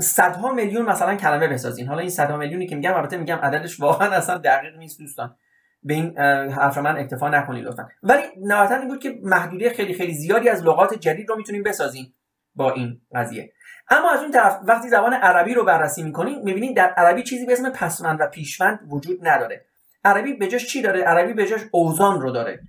[0.00, 1.88] صدها میلیون مثلا کلمه بسازین.
[1.88, 5.36] حالا این صدها میلیونی که میگم البته میگم عددش واقعا اصلا دقیق نیست دوستان.
[5.82, 6.18] به این
[6.50, 7.88] حرف من اکتفا نکنید لطفا.
[8.02, 12.14] ولی نهایتا این بود که محدوده خیلی خیلی زیادی از لغات جدید رو می‌تونیم بسازیم
[12.54, 13.52] با این قضیه.
[13.92, 17.52] اما از اون طرف وقتی زبان عربی رو بررسی می‌کنیم می‌بینید در عربی چیزی به
[17.52, 19.64] اسم پسوند و پیشوند وجود نداره.
[20.04, 22.60] عربی به جاش چی داره؟ عربی به جاش اوزان رو داره.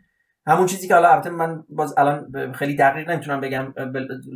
[0.48, 3.74] همون چیزی که حالا البته من باز الان خیلی دقیق نمی‌تونم بگم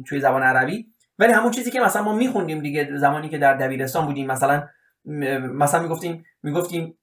[0.08, 0.88] توی زبان عربی.
[1.20, 4.68] ولی همون چیزی که مثلا ما میخوندیم دیگه زمانی که در دبیرستان بودیم مثلا
[5.06, 6.98] مثلا می‌گفتیم می‌گفتیم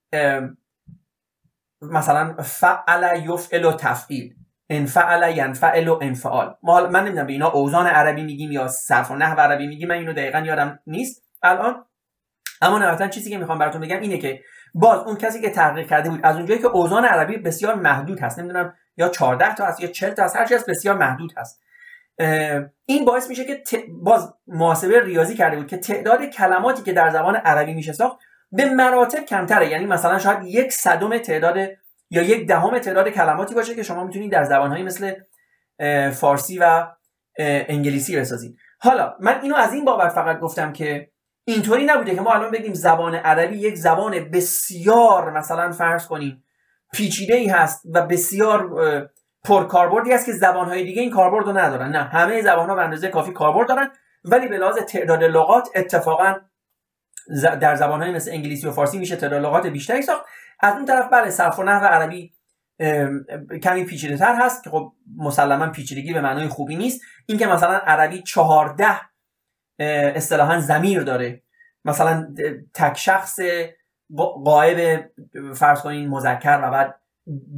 [1.83, 4.35] مثلا فعل یفعل و تفعیل.
[4.71, 6.55] انفعل ینفعل و انفعال.
[6.63, 9.95] ما من نمی‌دونم به اینا اوزان عربی میگیم یا صرف و نحو عربی میگیم من
[9.95, 11.23] اینو دقیقا یادم نیست.
[11.43, 11.85] الان
[12.63, 14.41] اما نهایتا چیزی که می‌خوام براتون بگم اینه که
[14.75, 18.39] باز اون کسی که تحقیق کرده بود از اونجایی که اوزان عربی بسیار محدود هست
[18.39, 21.61] نمی‌دونم یا 14 تا هست یا 40 تا هست هر بسیار محدود هست.
[22.87, 27.37] این باعث میشه که باز محاسبه ریاضی کرده بود که تعداد کلماتی که در زبان
[27.37, 28.19] عربی میشه ساخت
[28.53, 29.69] به مراتب کمتره.
[29.69, 31.57] یعنی مثلا شاید یک صدم تعداد
[32.15, 35.13] یا یک دهم تعداد کلماتی باشه که شما می‌تونید در زبانهایی مثل
[36.11, 36.87] فارسی و
[37.39, 38.57] انگلیسی بسازید.
[38.79, 41.11] حالا من اینو از این بابت فقط گفتم که
[41.45, 46.45] اینطوری نبوده که ما الان بگیم زبان عربی یک زبان بسیار مثلا فرض کنیم
[46.93, 48.71] پیچیده ای هست و بسیار
[49.45, 51.89] پرکاربردی است که زبانهای دیگه این کاربرد رو ندارن.
[51.89, 53.91] نه همه زبانها به اندازه کافی کاربرد دارن
[54.25, 56.35] ولی به لحاظ تعداد لغات اتفاقا
[57.61, 60.25] در زبانهای مثل انگلیسی و فارسی میشه تعداد لغات بیشتری ساخت.
[60.65, 62.33] از اون طرف بله صرف و نحو عربی
[63.63, 67.01] کمی پیچیده تر هست که خب مسلما پیچیدگی به معنای خوبی نیست.
[67.27, 69.01] اینکه مثلا عربی چهارده
[69.79, 71.43] اصطلاحا زمیر داره.
[71.85, 72.35] مثلا
[72.75, 73.39] تک شخص
[74.45, 75.05] قائب
[75.55, 77.01] فرض کنین مذکر و بعد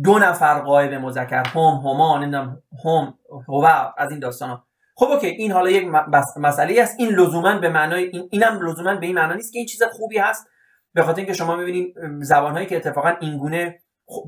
[0.04, 3.14] دو نفر قایب مذکر هم هما نمی‌دونم هم
[3.48, 5.88] هو از این داستان ها خب اوکی این حالا یک
[6.36, 6.96] مسئله است.
[6.98, 10.18] این لزوما به معنای این اینم لزوما به این معنا نیست که این چیز خوبی
[10.18, 10.48] هست.
[10.96, 13.78] به خاطر اینکه شما می‌بینید زبان هایی که اتفاقا اینگونه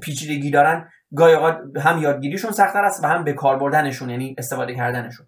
[0.03, 1.35] پیچیدگی دارن گاهی
[1.81, 5.27] هم یادگیریشون سختتر است و هم به کار بردنشون یعنی استفاده کردنشون.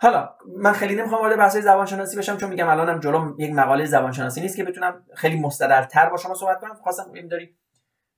[0.00, 3.84] حالا من خیلی نمی‌خوام وارد بحث زبان شناسی بشم چون میگم الانم جلو یک مقاله
[3.84, 6.74] زبان شناسی نیست که بتونم خیلی مستدلتر با شما صحبت کنم.
[6.74, 7.56] خواستم داری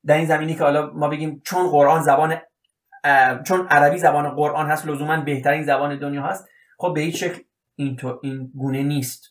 [0.05, 2.37] در این زمینی که حالا ما بگیم چون قرآن زبان
[3.43, 6.47] چون عربی زبان قرآن هست لزوما بهترین زبان دنیا هست
[6.77, 7.39] خب به هیچ شکل
[7.75, 9.30] این, این گونه نیست.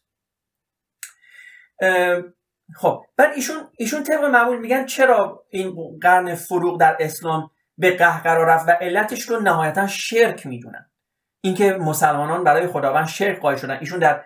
[2.74, 8.44] خب بعد ایشون ایشون طبق معمول میگن چرا این قرن فروغ در اسلام به قهقرا
[8.44, 10.90] رفت و علتش رو نهایتا شرک می‌دونن.
[11.40, 13.78] اینکه مسلمانان برای خداوند شرک قائل شدن.
[13.80, 14.24] ایشون در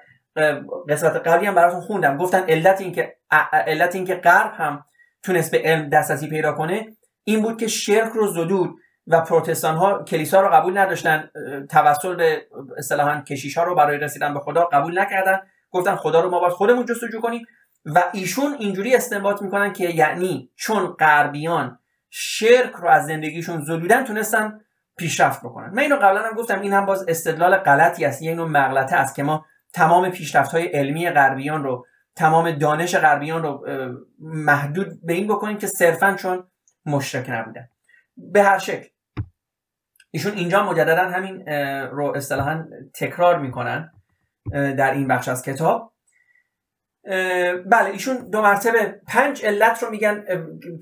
[0.88, 2.16] قسمت قبلی هم براتون خوندم.
[2.16, 3.16] گفتن علت اینکه
[3.52, 4.84] علت اینکه غرب هم
[5.22, 8.74] تونست به علم دسترسی پیدا کنه این بود که شرک رو زدود
[9.07, 11.30] و پروتستان ها کلیسا رو قبول نداشتن.
[11.70, 12.46] توسل به
[12.78, 15.40] اصطلاحا کشیش ها رو برای رسیدن به خدا قبول نکردن.
[15.74, 17.46] گفتن خدا رو ما باید خودمون جستجو کنیم
[17.84, 21.78] و ایشون اینجوری استنباط می‌کنن که یعنی چون غربیان
[22.10, 24.60] شرک رو از زندگیشون زدودن تونستن
[24.96, 25.70] پیشرفت بکنن.
[25.70, 28.22] من اینو قبلا هم گفتم این هم باز استدلال غلطی است.
[28.22, 33.42] یه نوع مغلطه است که ما تمام پیشرفت های علمی غربیان رو تمام دانش غربیان
[33.42, 33.66] رو
[34.20, 36.44] محدود به این بکنیم که صرفا چون
[36.86, 37.68] مشرک نبودن.
[38.16, 38.88] به هر شکل
[40.10, 41.46] ایشون اینجا مجددا همین
[41.90, 42.64] رو اصطلاحا
[42.94, 43.90] تکرار می‌کنن.
[44.53, 45.95] در این بخش از کتاب.
[47.66, 50.24] بله ایشون دو مرتبه پنج علت رو میگن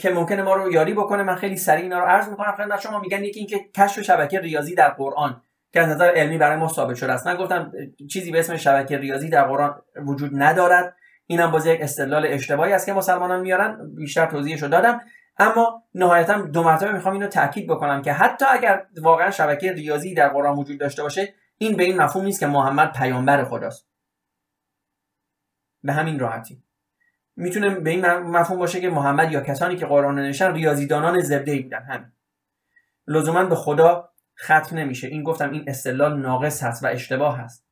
[0.00, 1.22] که ممکنه ما رو یاری بکنه.
[1.22, 2.54] من خیلی سریع اینا رو عرض می‌کنم.
[2.56, 5.42] خدمت شما میگن یکی اینکه کشف شبکه ریاضی در قرآن
[5.72, 7.26] که از نظر علمی برای ما ثابت شده است.
[7.26, 7.72] من گفتم
[8.10, 10.96] چیزی به اسم شبکه ریاضی در قرآن وجود ندارد.
[11.26, 13.78] اینم باز یک استدلال اشتباهی است که مسلمانان میارن.
[13.94, 15.00] بیشتر توضیحش رو دادم.
[15.38, 20.28] اما نهایتا دو مرتبه می‌خوام اینو تاکید بکنم که حتی اگر واقعا شبکه ریاضی در
[20.28, 23.88] قرآن وجود داشته باشه این به این مفهوم نیست که محمد پیامبر خداست.
[25.82, 26.62] به همین راحتی.
[27.36, 31.82] می‌تونه به این مفهوم باشه که محمد یا کسانی که قرآن نوشتن ریاضیدانان زبده بودن.
[31.82, 32.12] همین.
[33.06, 35.08] لزوما به خدا ختم نمیشه.
[35.08, 37.66] این گفتم این استدلال ناقص هست و اشتباه هست.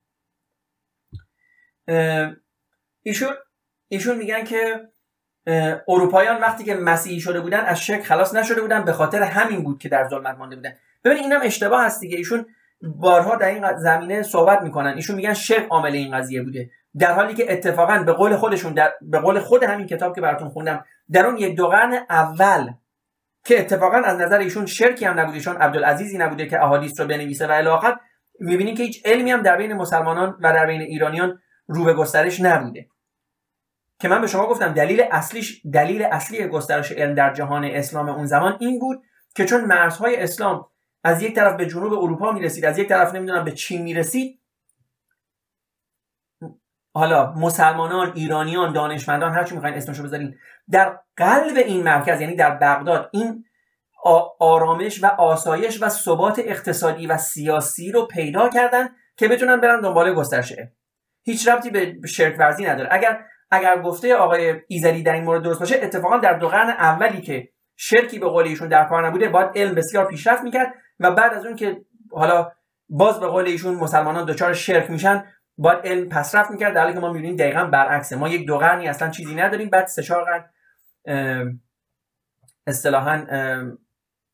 [3.03, 3.35] ایشون
[3.89, 4.89] ایشون میگن که
[5.89, 9.79] اروپاییان وقتی که مسیحی شده بودن از شرک خلاص نشده بودن به خاطر همین بود
[9.79, 10.77] که در ظلمت مانده بودن.
[11.05, 12.17] ببینید اینم اشتباه هست دیگه.
[12.17, 12.47] ایشون
[12.83, 14.93] بارها در این زمینه صحبت می‌کنن.
[14.97, 16.71] ایشون میگن شرک عامل این قضیه بوده.
[16.99, 20.49] در حالی که اتفاقا به قول خودشون در به قول خود همین کتاب که براتون
[20.49, 22.73] خوندم در اون یک دو قرن اول
[23.45, 27.47] که اتفاقا از نظر ایشون شرکی هم نبوده چون عبدالعزیزی نبوده که احادیث رو بنویسه
[27.47, 27.95] و الی
[28.41, 32.41] می‌بینیم که هیچ علمی هم در بین مسلمانان و در بین ایرانیان رو به گسترش
[32.41, 32.87] نبوده.
[34.01, 38.27] که من به شما گفتم دلیل اصلیش دلیل اصلی گسترش علم در جهان اسلام اون
[38.27, 39.03] زمان این بود
[39.37, 40.67] که چون مرزهای اسلام
[41.05, 44.41] از یک طرف به جنوب اروپا می‌رسید از یک طرف نمی‌دونم به چین می‌رسید.
[46.95, 50.35] حالا مسلمانان ایرانیان دانشمندان هر چی می‌خواین اسمشو بذارین
[50.71, 53.45] در قلب این مرکز یعنی در بغداد این
[54.41, 60.15] آرامش و آسایش و ثبات اقتصادی و سیاسی رو پیدا کردن که بتونن برن دنبال
[60.15, 60.53] گسترش
[61.23, 62.89] هیچ ربطی به شرک ورزی نداره.
[62.93, 67.21] اگر اگر گفته آقای ایزدی در این مورد درست باشه اتفاقا در دو قرن اولی
[67.23, 70.75] که شرکی به قول ایشون در کار نبوده باید علم بسیار پیشرفت می‌کرد.
[71.01, 72.53] و بعد از اون که حالا
[72.89, 75.25] باز به قول ایشون مسلمانان دچار شرک میشن
[75.59, 76.75] باید علم پسرفت می‌کرد.
[76.75, 78.17] در حالی که ما می‌بینیم دقیقا برعکسه.
[78.17, 80.51] ما یک دو قرنی اصلا چیزی نداریم بعد سه چهار قرن
[82.67, 83.27] اصطلاحا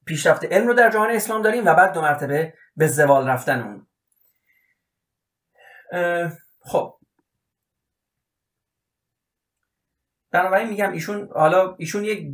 [0.06, 3.86] پیشرفت علم رو در جهان اسلام داریم و بعد دو مرتبه به زوال رفتن اون.
[6.60, 6.94] خب.
[10.30, 12.28] بنابراین میگم ایشون حالا ایشون یک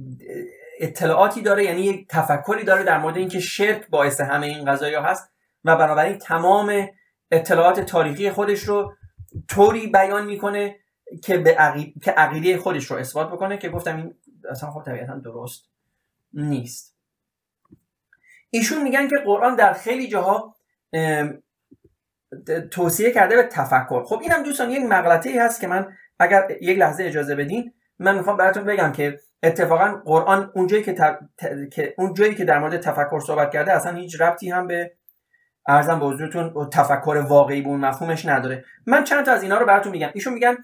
[0.83, 5.31] اطلاعاتی داره یعنی یک تفکری داره در مورد اینکه شرک باعث همه این قضایا هست
[5.65, 6.89] و بنابراین تمام
[7.31, 8.95] اطلاعات تاریخی خودش رو
[9.49, 10.77] طوری بیان می‌کنه
[11.23, 11.57] که به
[12.03, 14.15] که عقیده خودش رو اثبات بکنه که گفتم این
[14.51, 15.69] اصلا خب طبیعتا درست
[16.33, 16.97] نیست.
[18.51, 20.57] ایشون میگن که قرآن در خیلی جاها
[22.71, 24.05] توصیه کرده به تفکر.
[24.05, 28.17] خب اینم دوستان یک مغلطه ای هست که من اگر یک لحظه اجازه بدین من
[28.17, 31.19] می‌خوام براتون بگم که اتفاقا قرآن اونجایی که,
[31.73, 34.93] که اون جایی که در مورد تفکر صحبت کرده اصلا هیچ ربطی هم به
[35.67, 38.65] ارزم به حضورتون تفکر واقعی به اون مفهومش نداره.
[38.87, 40.11] من چند تا از اینا رو براتون میگم.
[40.15, 40.57] ایشون میگن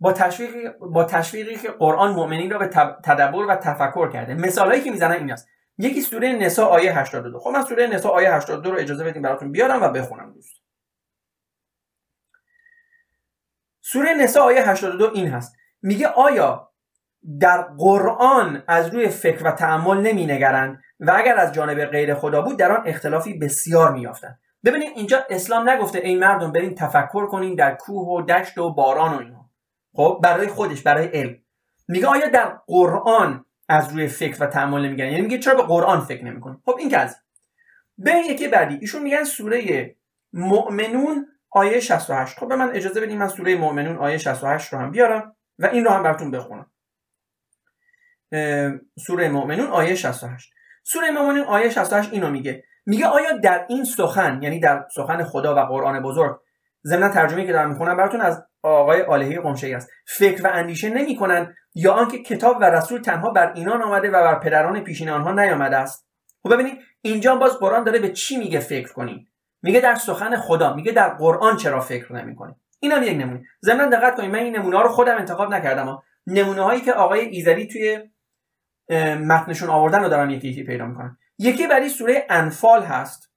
[0.00, 2.66] با تشویق با تشویقی که قرآن مؤمنین را به
[3.04, 4.34] تدبر و تفکر کرده.
[4.34, 5.48] مثالایی که می‌زنن این است
[5.78, 9.52] یکی سوره نساء آیه 82 خب من سوره نساء آیه 82 رو اجازه بدیم براتون
[9.52, 10.56] بیارم و بخونم دوست.
[13.80, 15.56] سوره نساء آیه 82 این هست.
[15.82, 16.67] میگه آیا
[17.40, 22.42] در قرآن از روی فکر و تعمل نمی نگرند و اگر از جانب غیر خدا
[22.42, 27.54] بود در آن اختلافی بسیار میافتند ببینید اینجا اسلام نگفته ای مردم برین تفکر کنین
[27.54, 29.50] در کوه و دشت و باران و اینا.
[29.92, 31.36] خب برای خودش برای علم.
[31.88, 36.00] میگه آیا در قرآن از روی فکر و تعمل نمیگن یعنی میگه چرا به قرآن
[36.00, 37.16] فکر نمی‌کنه؟ خب این که از
[37.98, 38.78] به یکی بعدی.
[38.80, 39.96] ایشون میگن سوره
[40.32, 44.90] مؤمنون آیه 68 خب به من اجازه بدین من سوره مؤمنون آیه 68 رو هم
[44.90, 46.66] بیارم و این رو هم براتون بخونم.
[49.06, 50.50] سوره مؤمنون آیه 68
[50.84, 52.64] سوره مؤمنون آیه 68 اینو میگه.
[52.86, 56.40] میگه آیا در این سخن یعنی در سخن خدا و قرآن بزرگ
[56.86, 59.90] ضمن ترجمه که دارم می‌خونم براتون از آقای آلهی قمشهی است.
[60.06, 64.38] فکر و اندیشه نمی‌کنن یا آنکه کتاب و رسول تنها بر اینان آمده و بر
[64.38, 66.08] پدران پیشین آنها نیامده است.
[66.42, 69.28] خب ببینید اینجا باز قرآن داره به چی میگه فکر کنید
[69.62, 73.42] میگه در سخن خدا میگه در قرآن چرا فکر نمی‌کنید اینم یک نمونه.
[73.64, 76.02] ضمن دقت کنید من این نمونه رو خودم انتخاب نکردم.
[76.26, 77.98] نمونه هایی که آقای ایزدی توی
[79.26, 83.32] متنشون آوردن رو دارم یکی یکی پیدا می‌کنم یکی برای سوره انفال هست.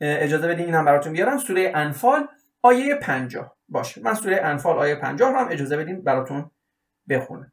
[0.00, 1.38] اجازه بدین اینم براتون بیارم.
[1.38, 2.28] سوره انفال
[2.62, 4.00] آیه 50 باشه.
[4.02, 6.50] من سوره انفال آیه 50 رو هم اجازه بدین براتون
[7.08, 7.52] بخونم.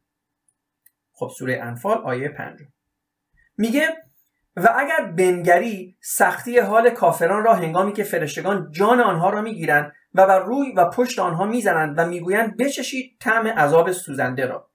[1.13, 2.69] خب سوره انفال آیه 50
[3.57, 3.87] میگه
[4.55, 10.27] و اگر بنگری سختی حال کافران را هنگامی که فرشتگان جان آنها را می‌گیرند و
[10.27, 14.69] بر روی و پشت آنها می‌زنند و می‌گویند بچشید طعم عذاب سوزنده را.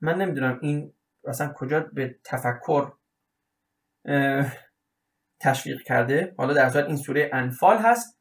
[0.00, 0.92] من نمی‌دونم این
[1.24, 2.92] اصلا کجا به تفکر
[5.40, 6.34] تشویق کرده.
[6.38, 8.18] حالا در صورت این سوره انفال هست.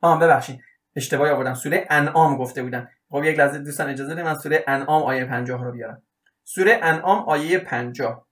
[0.00, 0.60] آه ببخشید.
[0.96, 1.54] اشتباهی آوردم.
[1.54, 5.64] سوره انعام گفته بودن خب یک لحظه دوستان اجازه بدید من سوره انعام آیه 50
[5.64, 6.02] رو بیارم.
[6.44, 8.26] سوره انعام آیه 50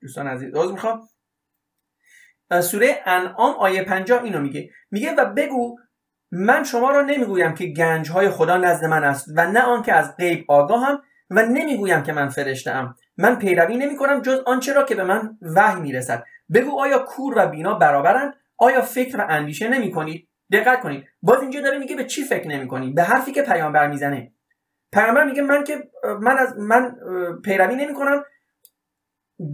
[0.00, 1.08] دوستان عزیز عذر می‌خوام؟
[2.62, 4.70] سوره انعام آیه 50 اینو میگه.
[4.90, 5.78] میگه و بگو
[6.30, 10.16] من شما را نمی‌گویم که گنج های خدا نزد من است و نه آنکه از
[10.16, 11.02] غیب آگاهم
[11.32, 15.04] و نمی‌گویم که من فرشته ام من پیروی نمی کنم جز آنچه را که به
[15.04, 16.24] من وحی می‌رسد.
[16.54, 21.04] بگو آیا کور و بینا برابرند؟ آیا فکر و اندیشه نمی کنید دقت کنید.
[21.22, 24.32] باز اینجا داره میگه به چی فکر نمی کنید به حرفی که پیامبر می‌زنه.
[24.92, 26.96] پیامبر میگه من که من از من
[27.44, 28.24] پیروی نمی کنم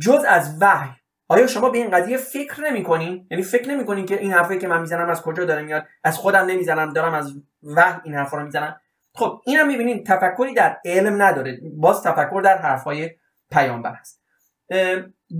[0.00, 0.90] جز از وحی.
[1.28, 4.58] آیا شما به این قضیه فکر نمی کنین؟ یعنی فکر نمی کنین که این حرفی
[4.58, 8.36] که من می‌زنم از کجا داره میاد؟ از خودم نمی‌زنم دارم از وحی این حرفا
[8.36, 8.80] رو می‌زنم؟
[9.18, 11.60] خب اینم می‌بینین تفکری در علم نداره.
[11.76, 13.10] باز تفکر در حرفهای
[13.50, 14.22] پیامبر هست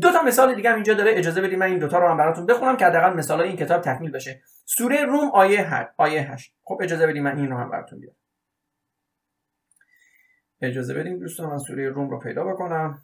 [0.00, 1.12] دو تا مثال دیگه هم اینجا داره.
[1.14, 4.10] اجازه بدید من این دوتا رو هم براتون بخونم که حداقل مثال این کتاب تکمیل
[4.10, 4.42] بشه.
[4.64, 8.16] سوره روم آیه 8 آیه 8 خب اجازه بدید من این رو هم براتون بیارم.
[10.62, 13.02] اجازه بدید دوستان من سوره روم رو پیدا بکنم.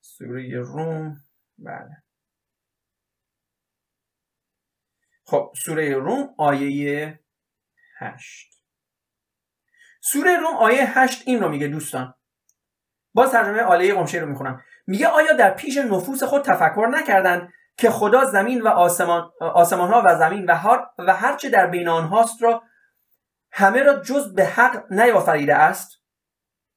[0.00, 1.16] سوره روم
[1.58, 2.02] بله.
[5.24, 7.20] خب سوره روم آیه
[8.00, 8.50] 8
[10.02, 12.14] سوره روم آیه 8 این رو میگه دوستان.
[13.14, 14.62] باز ترجمه آلیه قمشه رو می‌خونم.
[14.86, 20.02] میگه آیا در پیش نفوس خود تفکر نکردند که خدا زمین و آسمان, آسمان ها
[20.06, 22.62] و زمین و هر و هرچه در بین آنهاست را
[23.52, 26.02] همه را جز به حق نیافریده است؟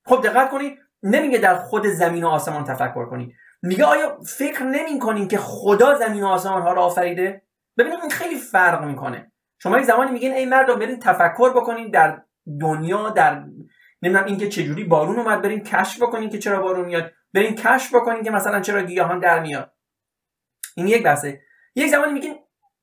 [0.06, 3.36] خب دقت کنید نمیگه در خود زمین و آسمان تفکر کنید.
[3.62, 7.42] میگه آیا فکر نمی که خدا زمین و آسمان ها را آفریده؟
[7.78, 9.33] ببینید این خیلی فرق می‌کنه.
[9.64, 12.22] شما یک زمانی میگین ای مردم برین تفکر بکنین در
[12.62, 13.44] دنیا در
[14.02, 17.12] نمی‌دونم اینکه چجوری بارون اومد برین کشف بکنین که چرا بارون میاد.
[17.34, 19.74] برین کشف بکنین که مثلا چرا گیاهان در میاد.
[20.76, 21.42] این یک بحثه.
[21.76, 22.36] یک زمانی میگین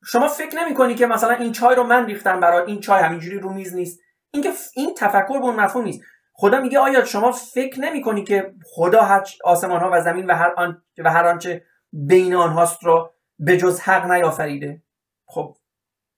[0.07, 3.53] شما فکر نمی‌کنی که مثلا این چای رو من ریختم برای این چای همینجوری رو
[3.53, 4.01] میز نیست.
[4.31, 6.03] اینکه این تفکر به اون مفهوم نیست.
[6.33, 10.55] خدا میگه آیا شما فکر نمی‌کنی که خدا هر آسمان ها و زمین و هر
[10.57, 14.83] آن و هر آنچه بین آنهاست رو به جز حق نیافریده؟
[15.27, 15.57] خب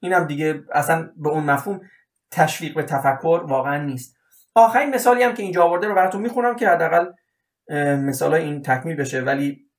[0.03, 1.81] اینم دیگه اصلا به اون مفهوم
[2.31, 4.17] تشویق به تفکر واقعا نیست.
[4.55, 7.13] آخرین مثالی هم که اینجا آورده رو براتون می‌خونم که حداقل
[7.97, 9.71] مثال این تکمیل بشه ولی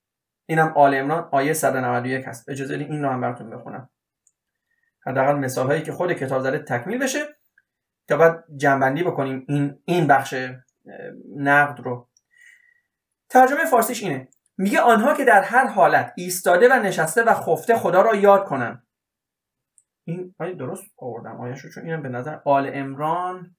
[0.45, 2.49] اینم آل امران آیه 191 هست.
[2.49, 3.89] اجازه این رو هم براتون بخونم.
[5.05, 7.19] حداقل مثال هایی که خود کتاب زده تکمیل بشه
[8.07, 10.35] تا بعد جنبندی بکنیم این این بخش
[11.35, 12.09] نقد رو.
[13.29, 14.27] ترجمه فارسیش اینه.
[14.57, 18.87] میگه آنها که در هر حالت ایستاده و نشسته و خفته خدا را یاد کنند
[20.05, 23.55] این آیه درست آوردم آیه شو چون اینم به نظر آل امران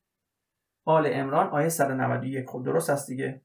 [0.84, 3.42] آل امران آیه 191 خب درست است دیگه.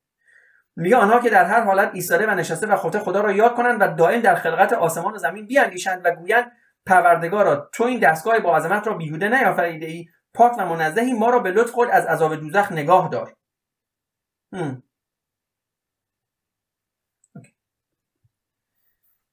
[0.76, 3.82] میگه آنها که در هر حالت ایستاده و نشسته و خفته خدا را یاد کنند
[3.82, 6.52] و دائم در خلقت آسمان و زمین بیاندیشند و گویند
[6.86, 11.40] پروردگارا تو این دستگاه با عظمت را بیهوده نیافریده ای پاک و منزهی ما را
[11.40, 13.36] به لطف خود از عذاب دوزخ نگاه دار.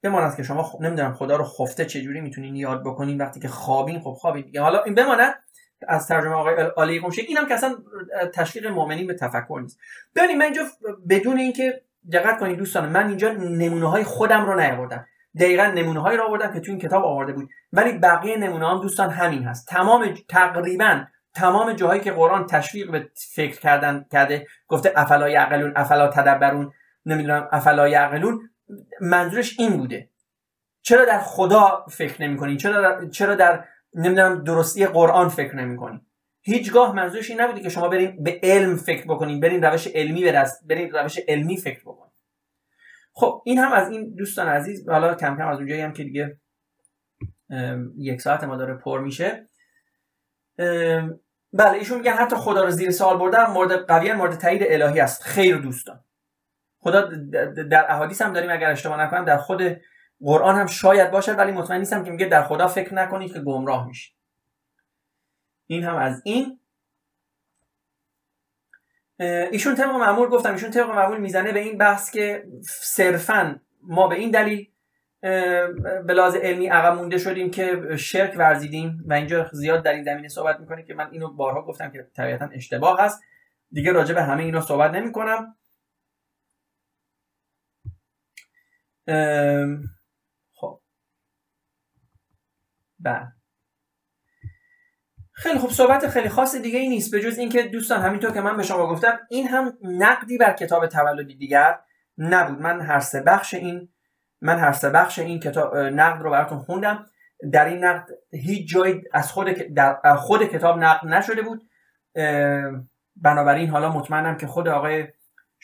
[0.03, 4.01] بماند که شما خب نمی‌دونم خدا رو خفته چجوری می‌تونین یاد بکنین وقتی که خوابین
[4.01, 4.61] خب خوابین دیگه.
[4.61, 5.35] حالا این بماند
[5.89, 7.77] از ترجمه آقای علی قمشه اینم که اصلا
[8.35, 9.79] تشویق مؤمنین به تفکر نیست.
[10.17, 10.63] ببینید من اینجا
[11.09, 11.83] بدون اینکه
[12.13, 15.07] دقت کنید دوستان من اینجا نمونه های خودم رو نیاوردم.
[15.41, 17.49] دقیقا نمونه هایی رو آوردم که تو این کتاب آورده بود.
[17.73, 19.69] ولی بقیه نمونه هم دوستان همین هست.
[19.69, 26.09] تمام تقریبا تمام جاهایی که قرآن تشویق به فکر کردن کرده گفته افلا یعقلون افلا
[26.09, 26.73] تدبرون
[27.07, 28.51] نمی‌دونم افلا یعقلون
[29.01, 30.11] منظورش این بوده.
[30.83, 33.65] چرا در خدا فکر نمی کنین چرا در, چرا در
[33.95, 36.01] نمی‌دونم درستی قرآن فکر نمی کنین
[36.43, 40.67] هیچگاه منظورش این نبوده که شما برین به علم فکر بکنین برین روش علمی برست
[40.67, 42.13] برین روش علمی فکر بکنین.
[43.13, 46.39] خب این هم از این دوستان عزیز حالا کم کم از اونجایی هم که دیگه
[47.99, 49.49] یک ساعت ما داره پر میشه.
[51.53, 55.23] بله ایشون میگن حتی خدا رو زیر سوال بردن مورد قوی مورد تایید الهی است.
[55.23, 56.05] خیر دوستان.
[56.79, 57.11] خدا
[57.71, 59.63] در احادیث هم داریم اگر اشتباه نکنم در خود
[60.21, 63.87] قرآن هم شاید باشه ولی مطمئن نیستم که میگه در خدا فکر نکنید که گمراه
[63.87, 64.17] میشید.
[65.67, 66.61] این هم از این.
[69.51, 72.47] ایشون طبق معمول گفتم ایشون طبق معمول می‌زنه به این بحث که
[72.83, 74.71] صرفا ما به این دلیل
[76.07, 80.29] به لحاظ علمی عقب مونده شدیم که شرک ورزیدیم و اینجا زیاد در این زمینه
[80.29, 83.23] صحبت می‌کنه که من اینو بارها گفتم که طبیعتا اشتباه هست
[83.71, 85.57] دیگه راجع به همه اینا صحبت نمی کنم
[90.53, 90.81] خب.
[92.99, 93.33] بله.
[95.33, 95.71] خیلی خوب.
[95.71, 98.87] صحبت خیلی خاص دیگه ای نیست به جز اینکه دوستان همینطور که من به شما
[98.87, 101.79] گفتم این هم نقدی بر کتاب تولدی دیگر
[102.19, 102.61] نبود.
[102.61, 103.89] من هر سه بخش این
[104.41, 107.07] من هر سه بخش این کتاب نقد رو براتون خوندم.
[107.53, 111.69] در این نقد هیچ جایی از خود در خود کتاب نقد نشده بود.
[113.17, 115.09] بنابراین حالا مطمئنم که خود آقای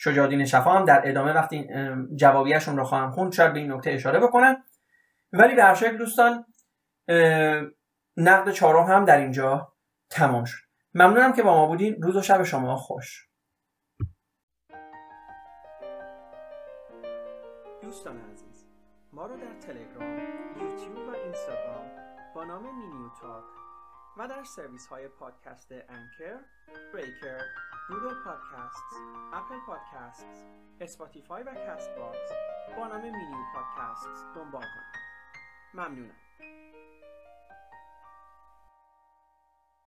[0.03, 1.69] شجاعالدین شفا هم در ادامه وقتی
[2.15, 4.63] جوابیشون رو خواهم خوند شاید به این نکته اشاره بکنن.
[5.33, 6.45] ولی به هر دوستان
[8.17, 9.73] نقد چهارم هم در اینجا
[10.09, 10.63] تمام شد.
[10.93, 12.01] ممنونم که با ما بودین.
[12.01, 13.27] روز و شب شما خوش.
[17.81, 18.65] دوستان عزیز
[19.13, 20.17] ما رو در تلگرام،
[20.61, 21.91] یوتیوب و اینستاگرام
[22.35, 23.62] با نام مینیو تاک
[24.17, 26.39] و در سرویس های پادکست انکر،
[26.93, 27.41] Breaker،
[27.89, 28.83] Google Podcast،
[29.33, 30.27] Apple Podcast،
[30.79, 32.31] Spotify و Castbox
[32.77, 35.03] با نام مینیو پادکست دنبال کنید.
[35.73, 36.22] ممنونم.